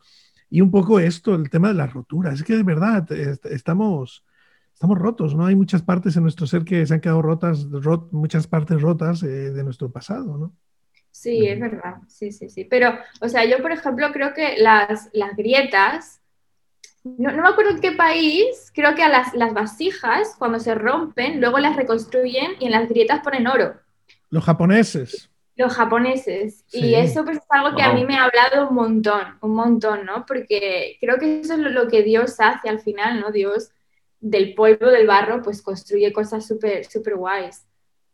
[0.50, 2.34] Y un poco esto, el tema de las roturas.
[2.34, 3.10] Es que de verdad
[3.44, 4.24] estamos
[4.72, 5.46] estamos rotos, ¿no?
[5.46, 9.22] Hay muchas partes en nuestro ser que se han quedado rotas, rot, muchas partes rotas
[9.22, 10.56] eh, de nuestro pasado, ¿no?
[11.12, 12.64] Sí, es verdad, sí, sí, sí.
[12.64, 16.20] Pero, o sea, yo, por ejemplo, creo que las, las grietas,
[17.04, 20.74] no, no, me acuerdo en qué país, creo que a las, las vasijas, cuando se
[20.74, 23.74] rompen, luego las reconstruyen y en las grietas ponen oro.
[24.30, 25.30] Los japoneses.
[25.54, 26.64] Los japoneses.
[26.66, 26.86] Sí.
[26.86, 27.92] Y eso pues, es algo que wow.
[27.92, 30.24] a mí me ha hablado un montón, un montón, ¿no?
[30.26, 33.30] Porque creo que eso es lo que Dios hace al final, ¿no?
[33.30, 33.70] Dios
[34.22, 37.66] del polvo, del barro, pues construye cosas súper super guays.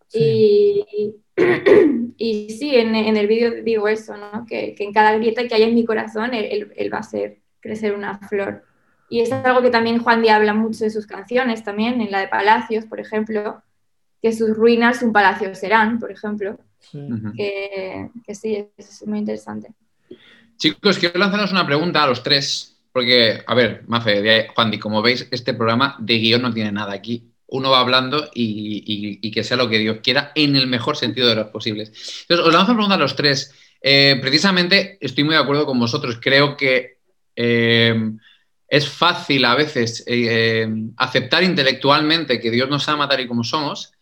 [0.08, 0.84] Sí.
[0.90, 1.14] Y,
[2.16, 4.44] y, sí, en, en el vídeo digo eso, ¿no?
[4.46, 7.00] Que, que, en cada grieta que hay en mi corazón, él, él, él, va a
[7.00, 8.64] hacer crecer una flor.
[9.10, 12.20] Y es algo que también Juan Di habla mucho en sus canciones, también en la
[12.20, 13.62] de Palacios, por ejemplo,
[14.20, 16.58] que sus ruinas un palacio serán, por ejemplo.
[17.36, 19.72] Que, sí, es muy interesante.
[20.56, 25.02] Chicos, quiero lanzarnos una pregunta a los tres, porque, a ver, Mafe, Juan Di, como
[25.02, 27.30] veis, este programa de guion no tiene nada aquí.
[27.46, 31.36] Uno va hablando y, que sea lo que Dios quiera en el mejor sentido de
[31.36, 31.92] los posibles.
[32.22, 33.54] Entonces, os lanzo una pregunta a los tres.
[33.80, 36.18] Eh, precisamente estoy muy de acuerdo con vosotros.
[36.20, 36.98] Creo que
[37.36, 37.94] eh,
[38.66, 43.92] es fácil a veces eh, aceptar intelectualmente que Dios nos ama tal y como somos,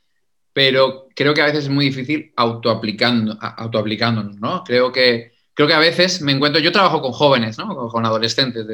[0.54, 4.64] pero creo que a veces es muy difícil autoaplicando, autoaplicándonos, ¿no?
[4.64, 7.88] Creo que, creo que a veces me encuentro, yo trabajo con jóvenes, ¿no?
[7.88, 8.66] Con adolescentes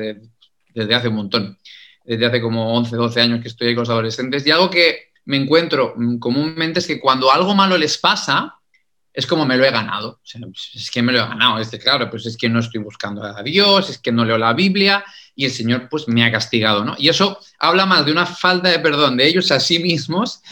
[0.75, 1.57] desde hace un montón,
[2.05, 5.13] desde hace como 11, 12 años que estoy ahí con los adolescentes, y algo que
[5.25, 8.57] me encuentro comúnmente es que cuando algo malo les pasa,
[9.15, 10.21] es como me lo he ganado.
[10.75, 11.59] Es que me lo he ganado.
[11.59, 14.39] Es de, claro, pues es que no estoy buscando a Dios, es que no leo
[14.39, 15.05] la Biblia
[15.37, 16.95] y el Señor pues me ha castigado, ¿no?
[16.99, 20.43] Y eso habla más de una falta de perdón de ellos a sí mismos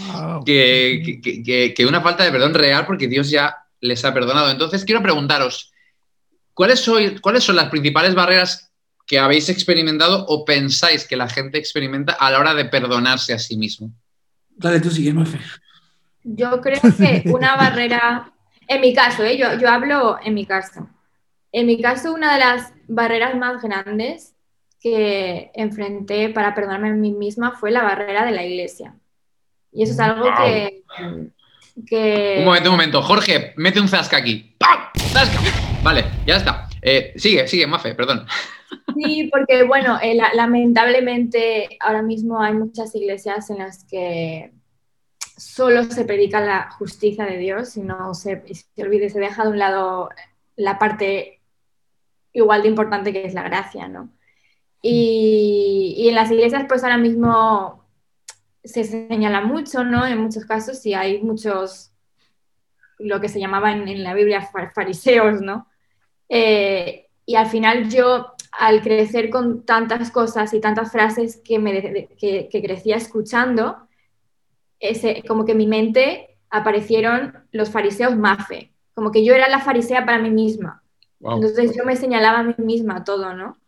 [0.46, 1.20] que,
[1.76, 4.50] que, una falta de perdón real porque Dios ya les ha perdonado.
[4.50, 5.72] Entonces quiero preguntaros,
[6.60, 6.86] ¿cuáles,
[7.22, 8.70] ¿cuáles son las principales barreras
[9.06, 13.38] que habéis experimentado o pensáis que la gente experimenta a la hora de perdonarse a
[13.38, 13.90] sí mismo?
[14.50, 15.14] Dale, tú sigue,
[16.22, 18.30] Yo creo que una barrera
[18.68, 19.38] en mi caso, ¿eh?
[19.38, 20.86] yo, yo hablo en mi caso.
[21.50, 24.34] En mi caso, una de las barreras más grandes
[24.82, 28.94] que enfrenté para perdonarme a mí misma fue la barrera de la iglesia.
[29.72, 30.82] Y eso es algo que,
[32.38, 33.02] Un momento, un momento.
[33.02, 34.54] Jorge, mete un zasca aquí.
[34.58, 34.90] ¡Pam!
[35.10, 35.69] ¡Zasca!
[35.82, 36.68] Vale, ya está.
[36.82, 38.26] Eh, sigue, sigue, Mafe, perdón.
[38.94, 44.52] Sí, porque bueno, eh, lamentablemente ahora mismo hay muchas iglesias en las que
[45.36, 49.50] solo se predica la justicia de Dios y no se, se olvide, se deja de
[49.50, 50.10] un lado
[50.56, 51.40] la parte
[52.32, 54.10] igual de importante que es la gracia, ¿no?
[54.82, 57.84] Y, en las iglesias pues ahora mismo
[58.64, 60.06] se señala mucho, ¿no?
[60.06, 61.92] En muchos casos y hay muchos,
[62.98, 65.66] lo que se llamaba en, la Biblia fariseos, ¿no?
[66.30, 72.08] Eh, y al final yo, al crecer con tantas cosas y tantas frases que, me,
[72.16, 73.76] que crecía escuchando,
[74.80, 79.60] ese, como que en mi mente aparecieron los fariseos mafe, como que yo era la
[79.60, 80.82] farisea para mí misma.
[81.20, 83.58] Entonces yo me señalaba a mí misma todo, ¿no?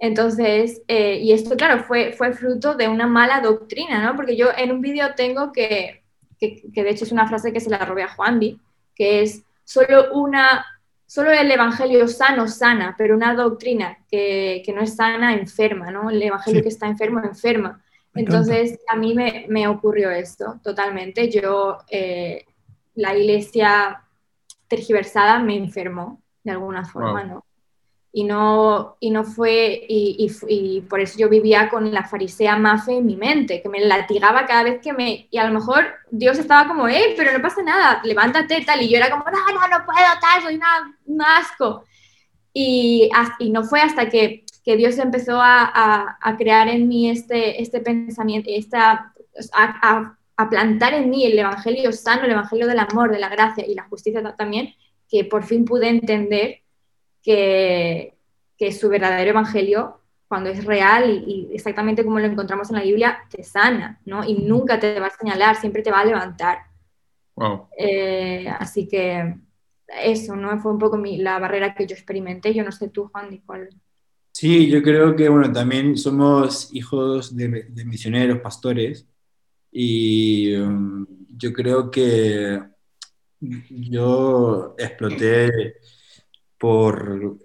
[0.00, 4.16] Entonces, eh, y esto, claro, fue, fue fruto de una mala doctrina, ¿no?
[4.16, 6.02] Porque yo en un vídeo tengo que,
[6.40, 8.60] que, de hecho es una frase que se la robé a Juanvi,
[8.94, 10.64] que es solo una,
[11.08, 16.10] solo el evangelio sano sana, pero una doctrina que, que no es sana enferma, ¿no?
[16.10, 17.82] El evangelio que está enfermo enferma.
[18.14, 21.30] Entonces, a mí me, ocurrió esto totalmente.
[21.30, 22.44] Yo, eh,
[22.94, 24.04] la iglesia
[24.66, 27.44] tergiversada me enfermó de alguna forma, ¿no?
[28.18, 33.06] Y no, y no fue, y, por eso yo vivía con la farisea mafe en
[33.06, 36.66] mi mente, que me latigaba cada vez que me, y a lo mejor Dios estaba
[36.66, 39.84] como, eh, pero no pasa nada, levántate, tal, y yo era como, no, no, no
[39.86, 40.60] puedo, tal, soy
[41.06, 41.84] un asco.
[42.52, 47.80] Y, y no fue hasta que que Dios empezó a, crear en mí este, este
[47.80, 49.14] pensamiento, esta,
[49.54, 50.18] a,
[50.50, 53.84] plantar en mí el Evangelio sano, el Evangelio del amor, de la gracia y la
[53.84, 54.74] justicia también,
[55.08, 56.60] que por fin pude entender
[57.22, 58.14] que,
[58.56, 63.18] que su verdadero Evangelio, cuando es real y, exactamente como lo encontramos en la Biblia,
[63.30, 64.24] te sana, ¿no?
[64.24, 66.58] Y nunca te va a señalar, siempre te va a levantar.
[67.76, 69.36] Eh, así que
[70.02, 70.58] eso, ¿no?
[70.58, 72.52] Fue un poco la barrera que yo experimenté.
[72.52, 73.68] Yo no sé tú, Juan, ni cuál.
[74.32, 77.48] Sí, yo creo que, bueno, también somos hijos de,
[77.84, 79.06] misioneros, pastores,
[79.72, 82.60] y um, yo creo que
[83.40, 85.76] yo exploté
[86.58, 87.38] por,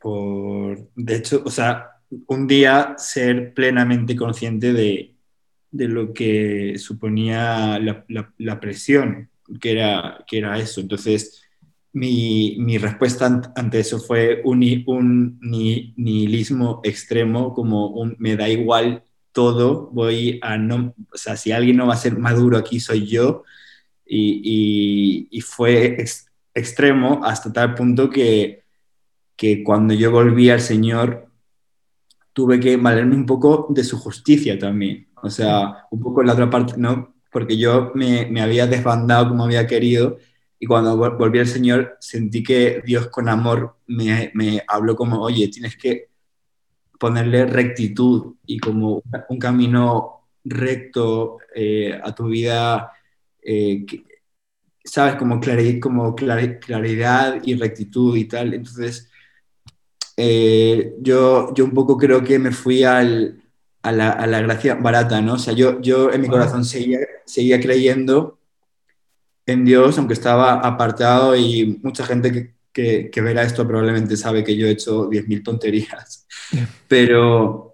[0.00, 1.90] por, de hecho, o sea,
[2.26, 5.14] un día ser plenamente consciente de,
[5.70, 8.04] de lo que suponía la,
[8.38, 10.80] la, presión, que era, que era eso.
[10.80, 11.42] Entonces,
[11.92, 19.02] mi, mi, respuesta ante eso fue un, un nihilismo extremo, como un me da igual
[19.32, 23.06] todo, voy a no, o sea, si alguien no va a ser maduro aquí soy
[23.06, 23.44] yo,
[24.06, 25.96] y, y, fue
[26.54, 28.64] extremo hasta tal punto que,
[29.36, 31.28] que cuando yo volví al Señor
[32.32, 36.32] tuve que valerme un poco de su justicia también, o sea, un poco en la
[36.32, 37.14] otra parte, ¿no?
[37.30, 40.18] Porque yo me, me había desbandado como había querido
[40.62, 45.48] y cuando volví al Señor, sentí que Dios con amor me, me habló como, oye,
[45.48, 46.08] tienes que
[47.00, 52.92] ponerle rectitud y como un camino recto eh, a tu vida,
[53.42, 53.84] eh,
[54.84, 55.16] ¿sabes?
[55.16, 58.54] Como, claridad, como claridad y rectitud y tal.
[58.54, 59.10] Entonces,
[60.16, 63.42] eh, yo, yo un poco creo que me fui al,
[63.82, 65.34] a la, a la gracia barata, ¿no?
[65.34, 68.38] O sea, yo, yo en mi corazón seguía, seguía creyendo
[69.46, 74.44] en Dios, aunque estaba apartado y mucha gente que, que, que verá esto probablemente sabe
[74.44, 76.26] que yo he hecho 10.000 tonterías.
[76.88, 77.71] Pero,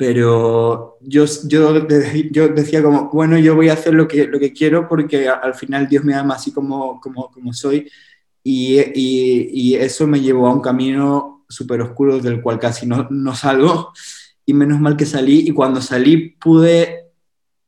[0.00, 1.86] pero yo, yo,
[2.32, 5.52] yo decía como, bueno, yo voy a hacer lo que, lo que quiero porque al
[5.54, 7.86] final Dios me ama así como, como, como soy
[8.42, 13.08] y, y, y eso me llevó a un camino súper oscuro del cual casi no,
[13.10, 13.92] no salgo
[14.46, 17.10] y menos mal que salí y cuando salí pude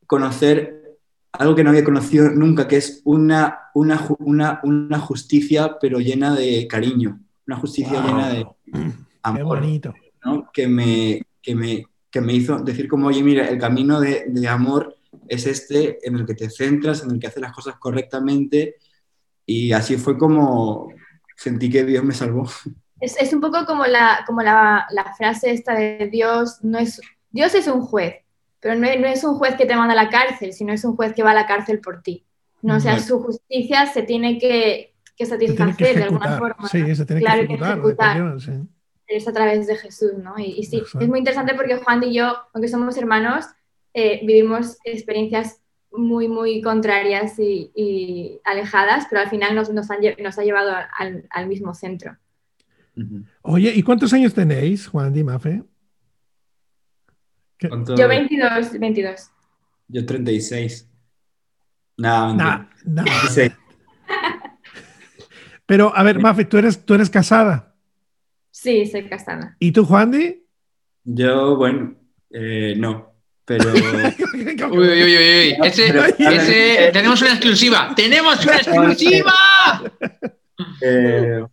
[0.07, 0.97] conocer
[1.33, 6.33] algo que no había conocido nunca, que es una, una, una, una justicia pero llena
[6.33, 8.07] de cariño, una justicia Wow.
[8.07, 8.81] llena de Qué
[9.21, 9.59] amor.
[9.59, 9.93] bonito.
[10.25, 10.49] ¿no?
[10.51, 14.47] que, me, que, me, que me hizo decir como, oye, mira, el camino de, de
[14.47, 14.97] amor
[15.27, 18.75] es este en el que te centras, en el que haces las cosas correctamente
[19.45, 20.89] y así fue como
[21.35, 22.47] sentí que Dios me salvó.
[23.01, 27.01] Es, es un poco como, la, como la, la frase esta de Dios, no es,
[27.31, 28.15] Dios es un juez,
[28.61, 30.85] pero no, es- no es un juez que te manda a la cárcel, sino es
[30.85, 32.25] un juez que va a la cárcel por ti.
[32.61, 36.37] No, o sea, su justicia se tiene que, que Se tiene satisfacer que de alguna
[36.37, 36.69] forma.
[36.69, 38.39] Sí, se tiene Claro, que que ejecutar.
[38.39, 38.51] sí.
[39.15, 40.37] Es a través de Jesús, ¿no?
[40.37, 43.45] Y, y sí, es muy interesante porque Juan y yo, aunque somos hermanos,
[43.93, 45.59] eh, vivimos experiencias
[45.91, 50.43] muy, muy contrarias y, y alejadas, pero al final nos, nos, han lle- nos ha
[50.43, 52.17] llevado al, al mismo centro.
[53.41, 55.63] Oye, ¿y cuántos años tenéis, Juan Di Mafe?
[57.59, 59.29] Yo 22, 22.
[59.87, 60.89] Yo 36.
[61.97, 62.69] Nada, mentira.
[62.85, 63.03] Nah, nah.
[63.03, 63.51] 26.
[65.65, 67.72] Pero, a ver, Mafe, tú eres, tú eres casada.
[68.55, 69.55] Sí, soy casada.
[69.59, 70.43] ¿Y tú, Juan Di?
[71.03, 71.95] Yo, bueno,
[72.29, 73.63] eh, no, pero...
[73.73, 75.57] Uy, uy, uy, uy, uy.
[75.63, 77.93] Ese, Pero- ese- tenemos una exclusiva.
[77.95, 79.33] ¡Tenemos una exclusiva!
[80.81, 81.43] eh,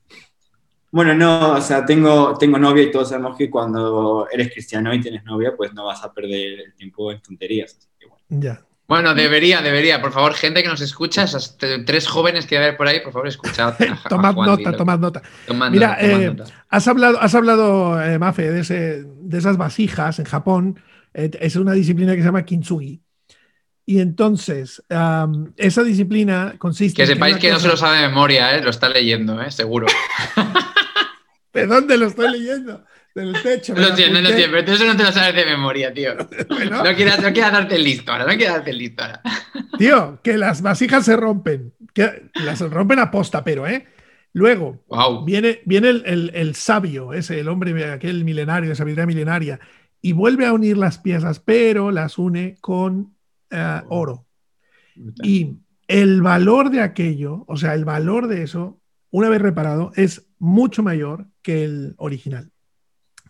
[0.92, 5.00] bueno, no, o sea, tengo, tengo novia y todos sabemos que cuando eres cristiano y
[5.00, 7.76] tienes novia, pues no vas a perder el tiempo en tonterías.
[7.78, 8.22] así que bueno.
[8.28, 8.62] Ya.
[8.90, 10.00] Bueno, debería, debería.
[10.00, 13.28] Por favor, gente que nos escucha, esas tres jóvenes que hay por ahí, por favor,
[13.28, 13.74] escuchad.
[14.08, 15.22] Tomad nota, tomad nota.
[15.46, 16.36] tomad Mira, nota, eh.
[16.70, 20.80] Has hablado, has hablado eh, Mafe, de, ese- de esas vasijas en Japón.
[21.14, 23.00] Eh, es una disciplina que se llama kintsugi.
[23.86, 28.56] Y entonces, am, esa disciplina consiste Que sepáis que no se lo sabe de memoria,
[28.56, 28.60] ¿eh?
[28.60, 29.52] lo está leyendo, ¿eh?
[29.52, 29.86] seguro.
[31.52, 32.84] ¿De dónde lo estoy leyendo?
[33.14, 33.74] Del techo.
[33.74, 36.12] me Lo entiendo, lo pero tú eso no te lo sabes de memoria, tío.
[36.48, 39.22] Bueno, No quieras, no quieras darte listo ahora, no quieras darte listo ahora.
[39.78, 41.72] tío, que las vasijas se rompen.
[41.92, 43.86] Que las rompen a posta, pero, ¿eh?
[44.32, 45.24] Luego, Wow.
[45.24, 49.58] Viene, viene el, el- el sabio, ese, el hombre, aquel milenario, de sabiduría milenaria,
[50.00, 53.16] y vuelve a unir las piezas, pero las une con
[53.50, 54.26] eh, oro.
[55.22, 55.56] Y
[55.88, 60.82] el valor de aquello, o sea, el valor de eso, una vez reparado, es mucho
[60.84, 62.50] mayor que el original.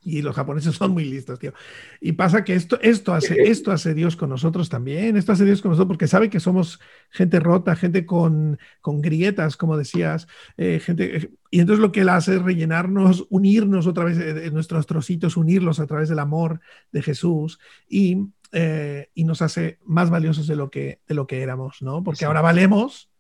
[0.03, 1.53] Y los japoneses son muy listos, tío.
[2.01, 5.17] Y pasa que esto, esto, hace, esto hace Dios con nosotros también.
[5.17, 9.57] Esto hace Dios con nosotros porque sabe que somos gente rota, gente con, con grietas,
[9.57, 10.27] como decías.
[10.57, 14.55] eh, gente, y entonces lo que él hace es rellenarnos, unirnos otra vez eh, en
[14.55, 16.61] nuestros trocitos, unirlos a través del amor
[16.93, 17.59] de Jesús
[17.89, 18.17] y,
[18.53, 22.03] eh, y nos hace más valiosos de lo que, de lo que éramos, ¿no?
[22.03, 22.25] Porque Sí.
[22.25, 23.11] ahora valemos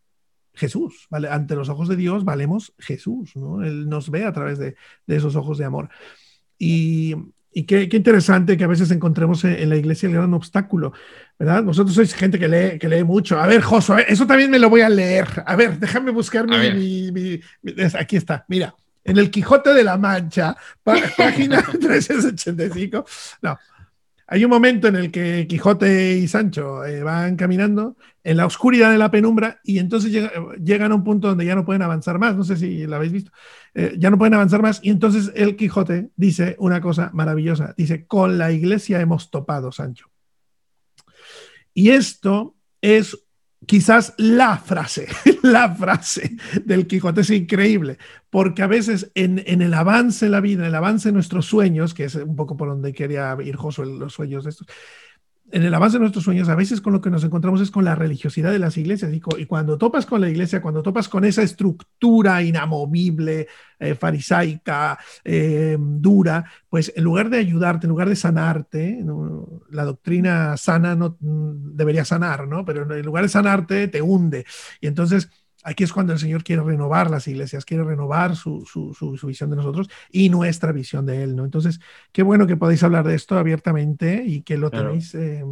[0.54, 1.28] Jesús, ¿vale?
[1.28, 3.62] Ante los ojos de Dios valemos Jesús, ¿no?
[3.62, 4.74] Él nos ve a través de,
[5.06, 5.88] de esos ojos de amor.
[6.62, 7.16] Y,
[7.54, 10.92] y qué, qué, interesante que a veces encontremos en, en, la iglesia el gran obstáculo,
[11.38, 11.64] ¿verdad?
[11.64, 13.40] Vosotros sois gente que lee, que lee mucho.
[13.40, 15.26] A ver, Joso, eso también me lo voy a leer.
[15.46, 18.74] A ver, déjame buscar mi, mi, mi, mi, Aquí está, mira.
[19.02, 23.06] En el Quijote de la Mancha, página 385.
[23.40, 23.58] No,
[24.32, 28.92] hay un momento en el que Quijote y Sancho eh, van caminando en la oscuridad
[28.92, 30.30] de la penumbra y entonces llega,
[30.62, 32.36] llegan a un punto donde ya no pueden avanzar más.
[32.36, 33.32] No sé si lo habéis visto.
[33.74, 37.74] Eh, ya no pueden avanzar más y entonces el Quijote dice una cosa maravillosa.
[37.76, 40.06] Dice, con la iglesia hemos topado, Sancho.
[41.74, 43.18] Y esto es
[43.66, 45.08] quizás la frase,
[45.42, 47.98] la frase del Quijote es increíble,
[48.30, 51.46] porque a veces en, en, el avance de la vida, en el avance de nuestros
[51.46, 54.66] sueños, que es un poco por donde quería ir Josué, los sueños de estos,
[55.52, 57.84] en el avance de nuestros sueños, a veces con lo que nos encontramos es con
[57.84, 59.12] la religiosidad de las iglesias.
[59.12, 65.76] Y, cuando topas con la iglesia, cuando topas con esa estructura inamovible, eh, farisaica, eh,
[65.78, 69.04] dura, pues en lugar de ayudarte, en lugar de sanarte,
[69.70, 72.64] la doctrina sana no debería sanar, ¿no?
[72.64, 74.44] Pero en lugar de sanarte, te hunde.
[74.80, 75.28] Y entonces
[75.64, 79.26] aquí es cuando el Señor quiere renovar las iglesias, quiere renovar su, su, su, su,
[79.26, 81.44] visión de nosotros y nuestra visión de Él, ¿no?
[81.44, 81.80] Entonces,
[82.12, 85.44] qué bueno que podéis hablar de esto abiertamente y que lo tenéis eh,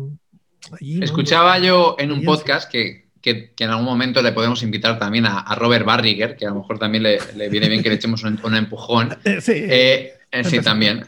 [0.73, 1.03] allí.
[1.03, 5.27] Escuchaba yo en un podcast que, que, que, en algún momento le podemos invitar también
[5.27, 7.97] a, a Robert Barriger, que a lo mejor también le, le viene bien que le
[7.97, 9.17] echemos un, un empujón.
[9.41, 9.53] sí.
[9.55, 11.05] Eh, Eh, sí, también.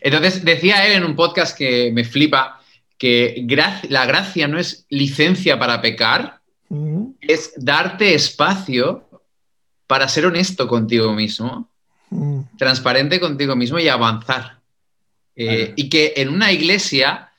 [0.00, 2.60] Entonces, decía él en un podcast que me flipa
[2.98, 3.46] que
[3.88, 6.35] la gracia no es licencia para pecar,
[6.68, 9.08] Mm, es darte espacio
[9.86, 11.70] para ser honesto contigo mismo,
[12.10, 14.58] mm, transparente contigo mismo y avanzar.
[15.36, 15.74] Eh.
[15.76, 17.30] Y que en una iglesia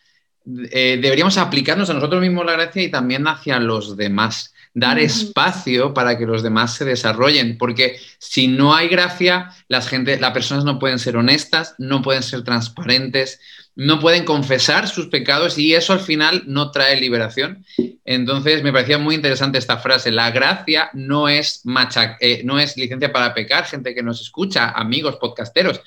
[0.71, 4.53] eh, deberíamos aplicarnos a nosotros mismos la gracia y también hacia los demás.
[4.73, 10.19] Dar espacio para que los demás se desarrollen, porque si no hay gracia, las, gente,
[10.19, 13.39] las personas no pueden ser honestas, no pueden ser transparentes,
[13.79, 17.63] no pueden confesar sus pecados y eso al final no trae liberación.
[18.05, 20.11] Entonces me parecía muy interesante esta frase.
[20.11, 24.71] La gracia no es, macha- eh, no es licencia para pecar, gente que nos escucha,
[24.71, 25.79] amigos, podcasteros,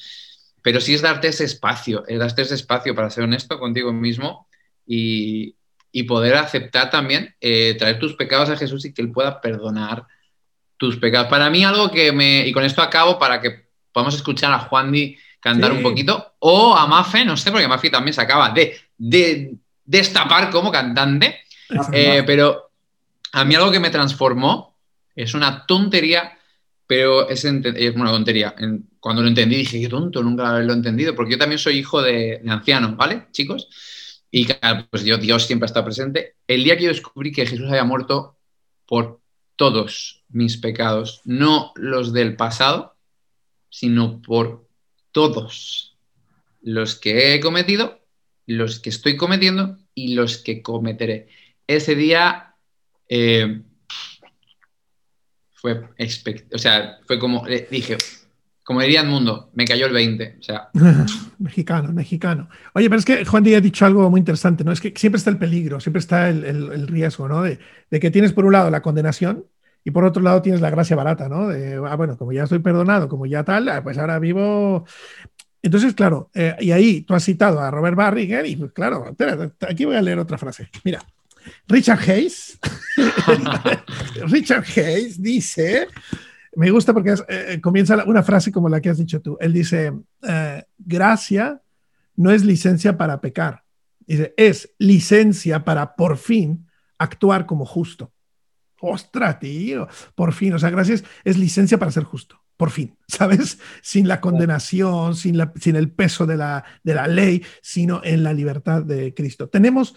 [0.62, 4.46] pero sí es darte ese espacio, es darte ese espacio para ser honesto contigo mismo
[4.86, 5.56] y,
[5.90, 10.04] y poder aceptar también, eh, traer tus pecados a Jesús y que Él pueda perdonar
[10.76, 11.26] tus pecados.
[11.26, 14.92] Para mí algo que me, y con esto acabo para que podamos escuchar a Juan
[14.92, 15.76] Di cantar Sí.
[15.78, 20.50] un poquito, o a Mafe, no sé, porque Mafe también se acaba de, de destapar
[20.50, 21.40] como cantante.
[21.92, 22.70] Eh, pero
[23.32, 24.76] a mí algo que me transformó
[25.14, 26.36] es una tontería,
[26.86, 28.54] pero es, una tontería.
[28.98, 32.02] Cuando lo entendí dije, qué tonto, nunca lo he entendido, porque yo también soy hijo
[32.02, 33.68] de, de anciano, ¿vale, chicos?
[34.30, 36.36] Y claro, pues yo, Dios siempre está presente.
[36.46, 38.36] El día que yo descubrí que Jesús había muerto
[38.86, 39.20] por
[39.56, 42.96] todos mis pecados, no los del pasado,
[43.68, 44.66] sino por
[45.12, 45.96] todos
[46.62, 48.00] los que he cometido,
[48.46, 51.28] los que estoy cometiendo y los que cometeré.
[51.66, 52.54] Ese día
[53.08, 53.62] eh,
[55.52, 55.88] fue,
[56.52, 57.96] o sea, fue como, dije,
[58.62, 60.36] como diría el mundo, me cayó el 20.
[60.38, 60.70] O sea,
[61.38, 62.48] mexicano, mexicano.
[62.74, 64.72] Oye, pero es que Juan Díaz ha dicho algo muy interesante, ¿no?
[64.72, 67.42] Es que siempre está el peligro, siempre está el, riesgo, ¿no?
[67.42, 67.58] De
[68.00, 69.44] que tienes por un lado la condenación
[69.84, 71.48] y por otro lado tienes la gracia barata, ¿no?
[71.48, 74.84] De, ah, bueno, como ya estoy perdonado, como ya tal, ah, pues ahora vivo.
[75.62, 79.14] Entonces, claro, eh, y ahí tú has citado a Robert Barringer y pues, claro,
[79.68, 80.68] aquí voy a leer otra frase.
[80.84, 81.00] Mira,
[81.68, 82.58] Richard Hayes,
[84.26, 85.88] Richard Hayes dice,
[86.56, 89.36] me gusta porque eh, comienza una frase como la que has dicho tú.
[89.40, 91.60] Él dice, eh, gracia
[92.16, 93.62] no es licencia para pecar.
[94.00, 96.66] Dice, es licencia para por fin
[96.98, 98.12] actuar como justo.
[98.80, 100.54] Ostras, tío, por fin.
[100.54, 102.40] O sea, gracias es licencia para ser justo.
[102.56, 103.58] Por fin, ¿sabes?
[103.82, 108.22] Sin la condenación, sin, la, sin el peso de la, de la ley, sino en
[108.22, 109.48] la libertad de Cristo.
[109.48, 109.94] Tenemos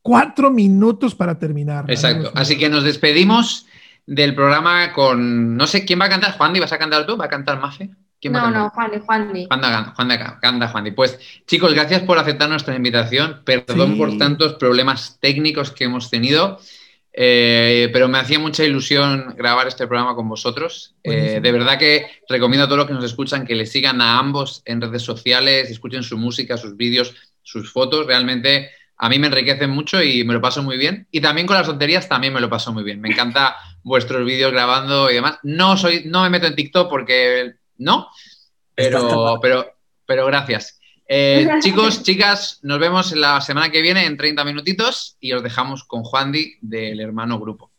[0.00, 1.84] cuatro minutos para terminar.
[1.88, 2.32] exacto.
[2.34, 3.66] Así que nos despedimos
[4.06, 6.36] del programa con, no sé, ¿quién va a cantar?
[6.36, 7.16] Juan, ¿vas a cantar tú?
[7.16, 7.90] ¿Va a cantar Mafe?
[8.20, 9.32] ¿Quién va a No, no, Juan, Juan.
[9.48, 10.90] Juan da, Juan da- canta Juan Di.
[10.92, 13.42] Pues chicos, gracias por aceptar nuestra invitación.
[13.44, 13.98] Perdón Sí.
[13.98, 16.58] por tantos problemas técnicos que hemos tenido,
[17.14, 20.94] eh, pero me hacía mucha ilusión grabar este programa con vosotros.
[21.02, 24.18] Eh, de verdad que recomiendo a todos los que nos escuchan que le sigan a
[24.18, 28.06] ambos en redes sociales, escuchen su música, sus vídeos, sus fotos.
[28.06, 31.06] Realmente a mí me enriquecen mucho y me lo paso muy bien.
[31.10, 33.00] Y también con las tonterías también me lo paso muy bien.
[33.00, 35.38] Me encanta vuestros vídeos grabando y demás.
[35.42, 38.08] No soy, no me meto en TikTok porque no,
[38.74, 39.74] pero, pero,
[40.06, 40.78] pero gracias.
[41.14, 45.84] Eh, chicos, chicas, nos vemos la semana que viene en 30 minutitos y os dejamos
[45.84, 47.70] con Juan Di del hermano grupo.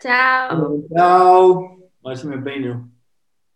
[0.00, 0.84] Chao.
[0.94, 1.78] Chao.
[2.04, 2.88] A ver si me peino.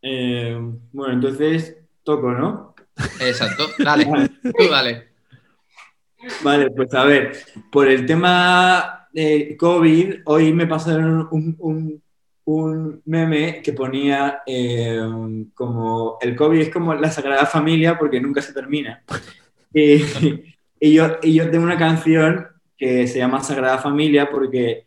[0.02, 0.58] Eh,
[0.92, 2.74] bueno, entonces toco, ¿no?
[3.20, 4.04] Exacto, dale,
[4.42, 5.10] tú dale.
[6.42, 7.36] Vale, pues a ver,
[7.70, 12.02] por el tema de COVID, hoy me pasaron un, un-
[12.46, 15.00] un meme que ponía eh,
[15.54, 19.02] como el COVID es como la Sagrada Familia porque nunca se termina.
[19.74, 20.02] Y,
[20.80, 22.46] y yo, y yo tengo una canción
[22.78, 24.86] que se llama Sagrada Familia porque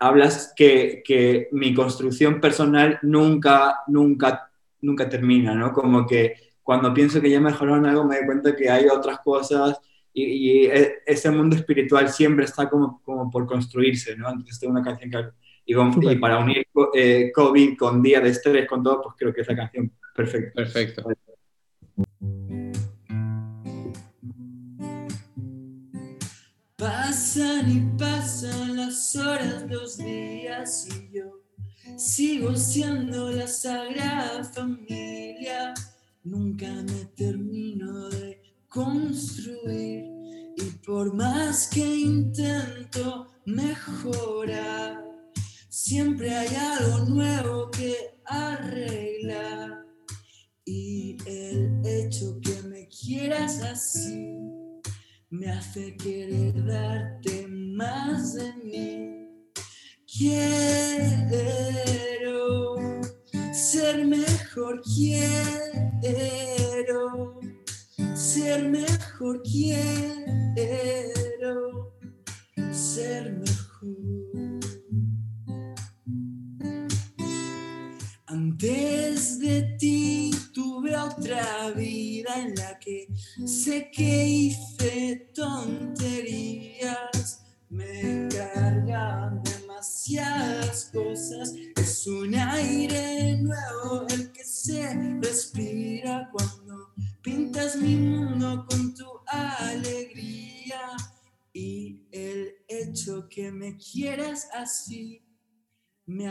[0.00, 4.50] hablas que, que mi construcción personal nunca, nunca,
[4.82, 5.72] nunca termina, ¿no?
[5.72, 9.78] Como que cuando pienso que ya mejoraron algo me doy cuenta que hay otras cosas
[10.12, 14.28] y, y e- ese mundo espiritual siempre está como, como por construirse, ¿no?
[14.28, 15.45] Entonces tengo una canción que...
[15.66, 16.16] Y, con- Súper.
[16.16, 19.48] y para unir eh, COVID con día de estrés, con todo, pues creo que es
[19.48, 20.52] la canción perfecta.
[20.54, 21.02] Perfecto.
[26.76, 31.40] Pasan y pasan las horas, los días y yo
[31.96, 35.72] sigo siendo la sagrada familia.
[36.24, 40.04] Nunca me termino de construir
[40.56, 45.02] y por más que intento mejorar,
[45.86, 49.84] siempre hay algo nuevo que arreglar.
[50.64, 54.36] Y el hecho que me quieras así
[55.30, 59.28] me hace querer darte más de mí.
[60.12, 60.66] Quiero
[63.52, 65.46] ser mejor, quiero
[68.16, 70.05] ser mejor quiero,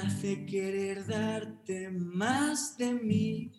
[0.05, 3.51] hace querer darte más de mí.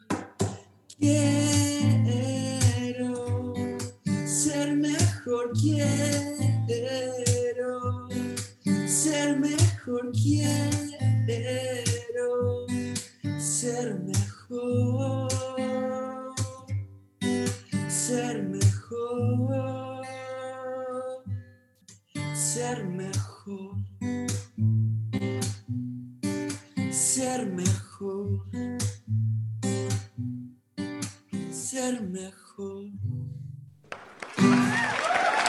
[31.69, 32.85] Ser mejor.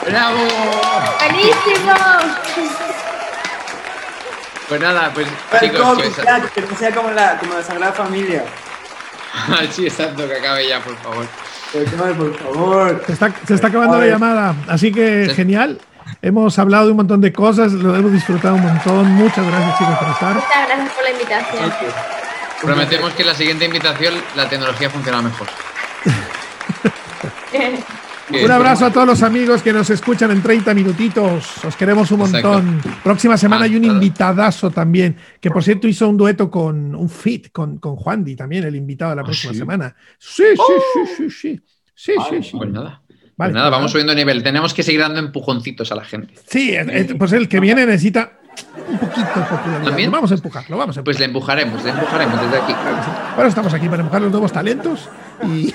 [0.06, 0.38] ¡Bravo!
[1.20, 1.92] ¡Buenísimo!
[4.68, 7.62] Pues nada, pues Pero chicos, que esa- sea- que no sea como la, como la
[7.62, 8.44] Sagrada Familia.
[9.70, 11.26] sí, exacto, que acabe ya, por favor.
[11.72, 13.02] Por favor.
[13.06, 15.34] Se está, se está acabando la llamada, así que Sí.
[15.34, 15.80] genial.
[16.22, 19.06] Hemos hablado de un montón de cosas, lo hemos disfrutado un montón.
[19.12, 20.34] Muchas gracias, chicos, por estar.
[20.34, 21.72] Muchas gracias por la invitación.
[22.62, 25.46] Prometemos que en la siguiente invitación la tecnología funciona mejor.
[28.30, 31.64] Un abrazo a todos los amigos que nos escuchan en 30 minutitos.
[31.64, 32.52] Os queremos un Exacto.
[32.52, 32.82] montón.
[33.02, 37.08] Próxima semana hay un Hasta- invitadazo también, que por cierto hizo un dueto con un
[37.08, 39.58] fit con, con Juan Di también, el invitado de la ¿Ah, próxima sí?
[39.60, 39.96] semana.
[40.18, 41.60] Sí, sí, sí, sí, sí.
[41.94, 42.56] Sí, sí, sí.
[42.56, 43.00] Pues nada.
[43.36, 43.52] Vale.
[43.52, 44.42] Pues nada, vamos subiendo nivel.
[44.42, 46.34] Tenemos que seguir dando empujoncitos a la gente.
[46.48, 46.74] Sí,
[47.18, 48.32] pues el que viene necesita
[48.88, 49.84] un poquito de.
[49.86, 50.10] ¿También?
[50.10, 51.04] Vamos a empujarlo, vamos a empujarlo.
[51.04, 52.74] Pues le empujaremos, le empujaremos desde aquí.
[53.36, 55.08] Bueno, estamos aquí para empujar los nuevos talentos
[55.44, 55.72] y,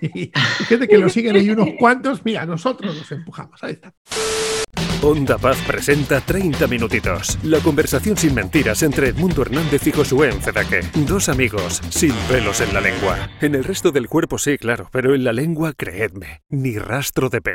[0.00, 2.24] y que lo siguen hay unos cuantos.
[2.24, 3.62] Mira, nosotros los empujamos.
[3.62, 3.94] Ahí está.
[5.02, 7.38] Onda Paz presenta 30 minutitos.
[7.42, 10.80] La conversación sin mentiras entre Edmundo Hernández y Josué Encedaque.
[11.06, 13.30] Dos amigos sin pelos en la lengua.
[13.40, 17.40] En el resto del cuerpo sí, claro, pero en la lengua, creedme, ni rastro de
[17.40, 17.54] pelo.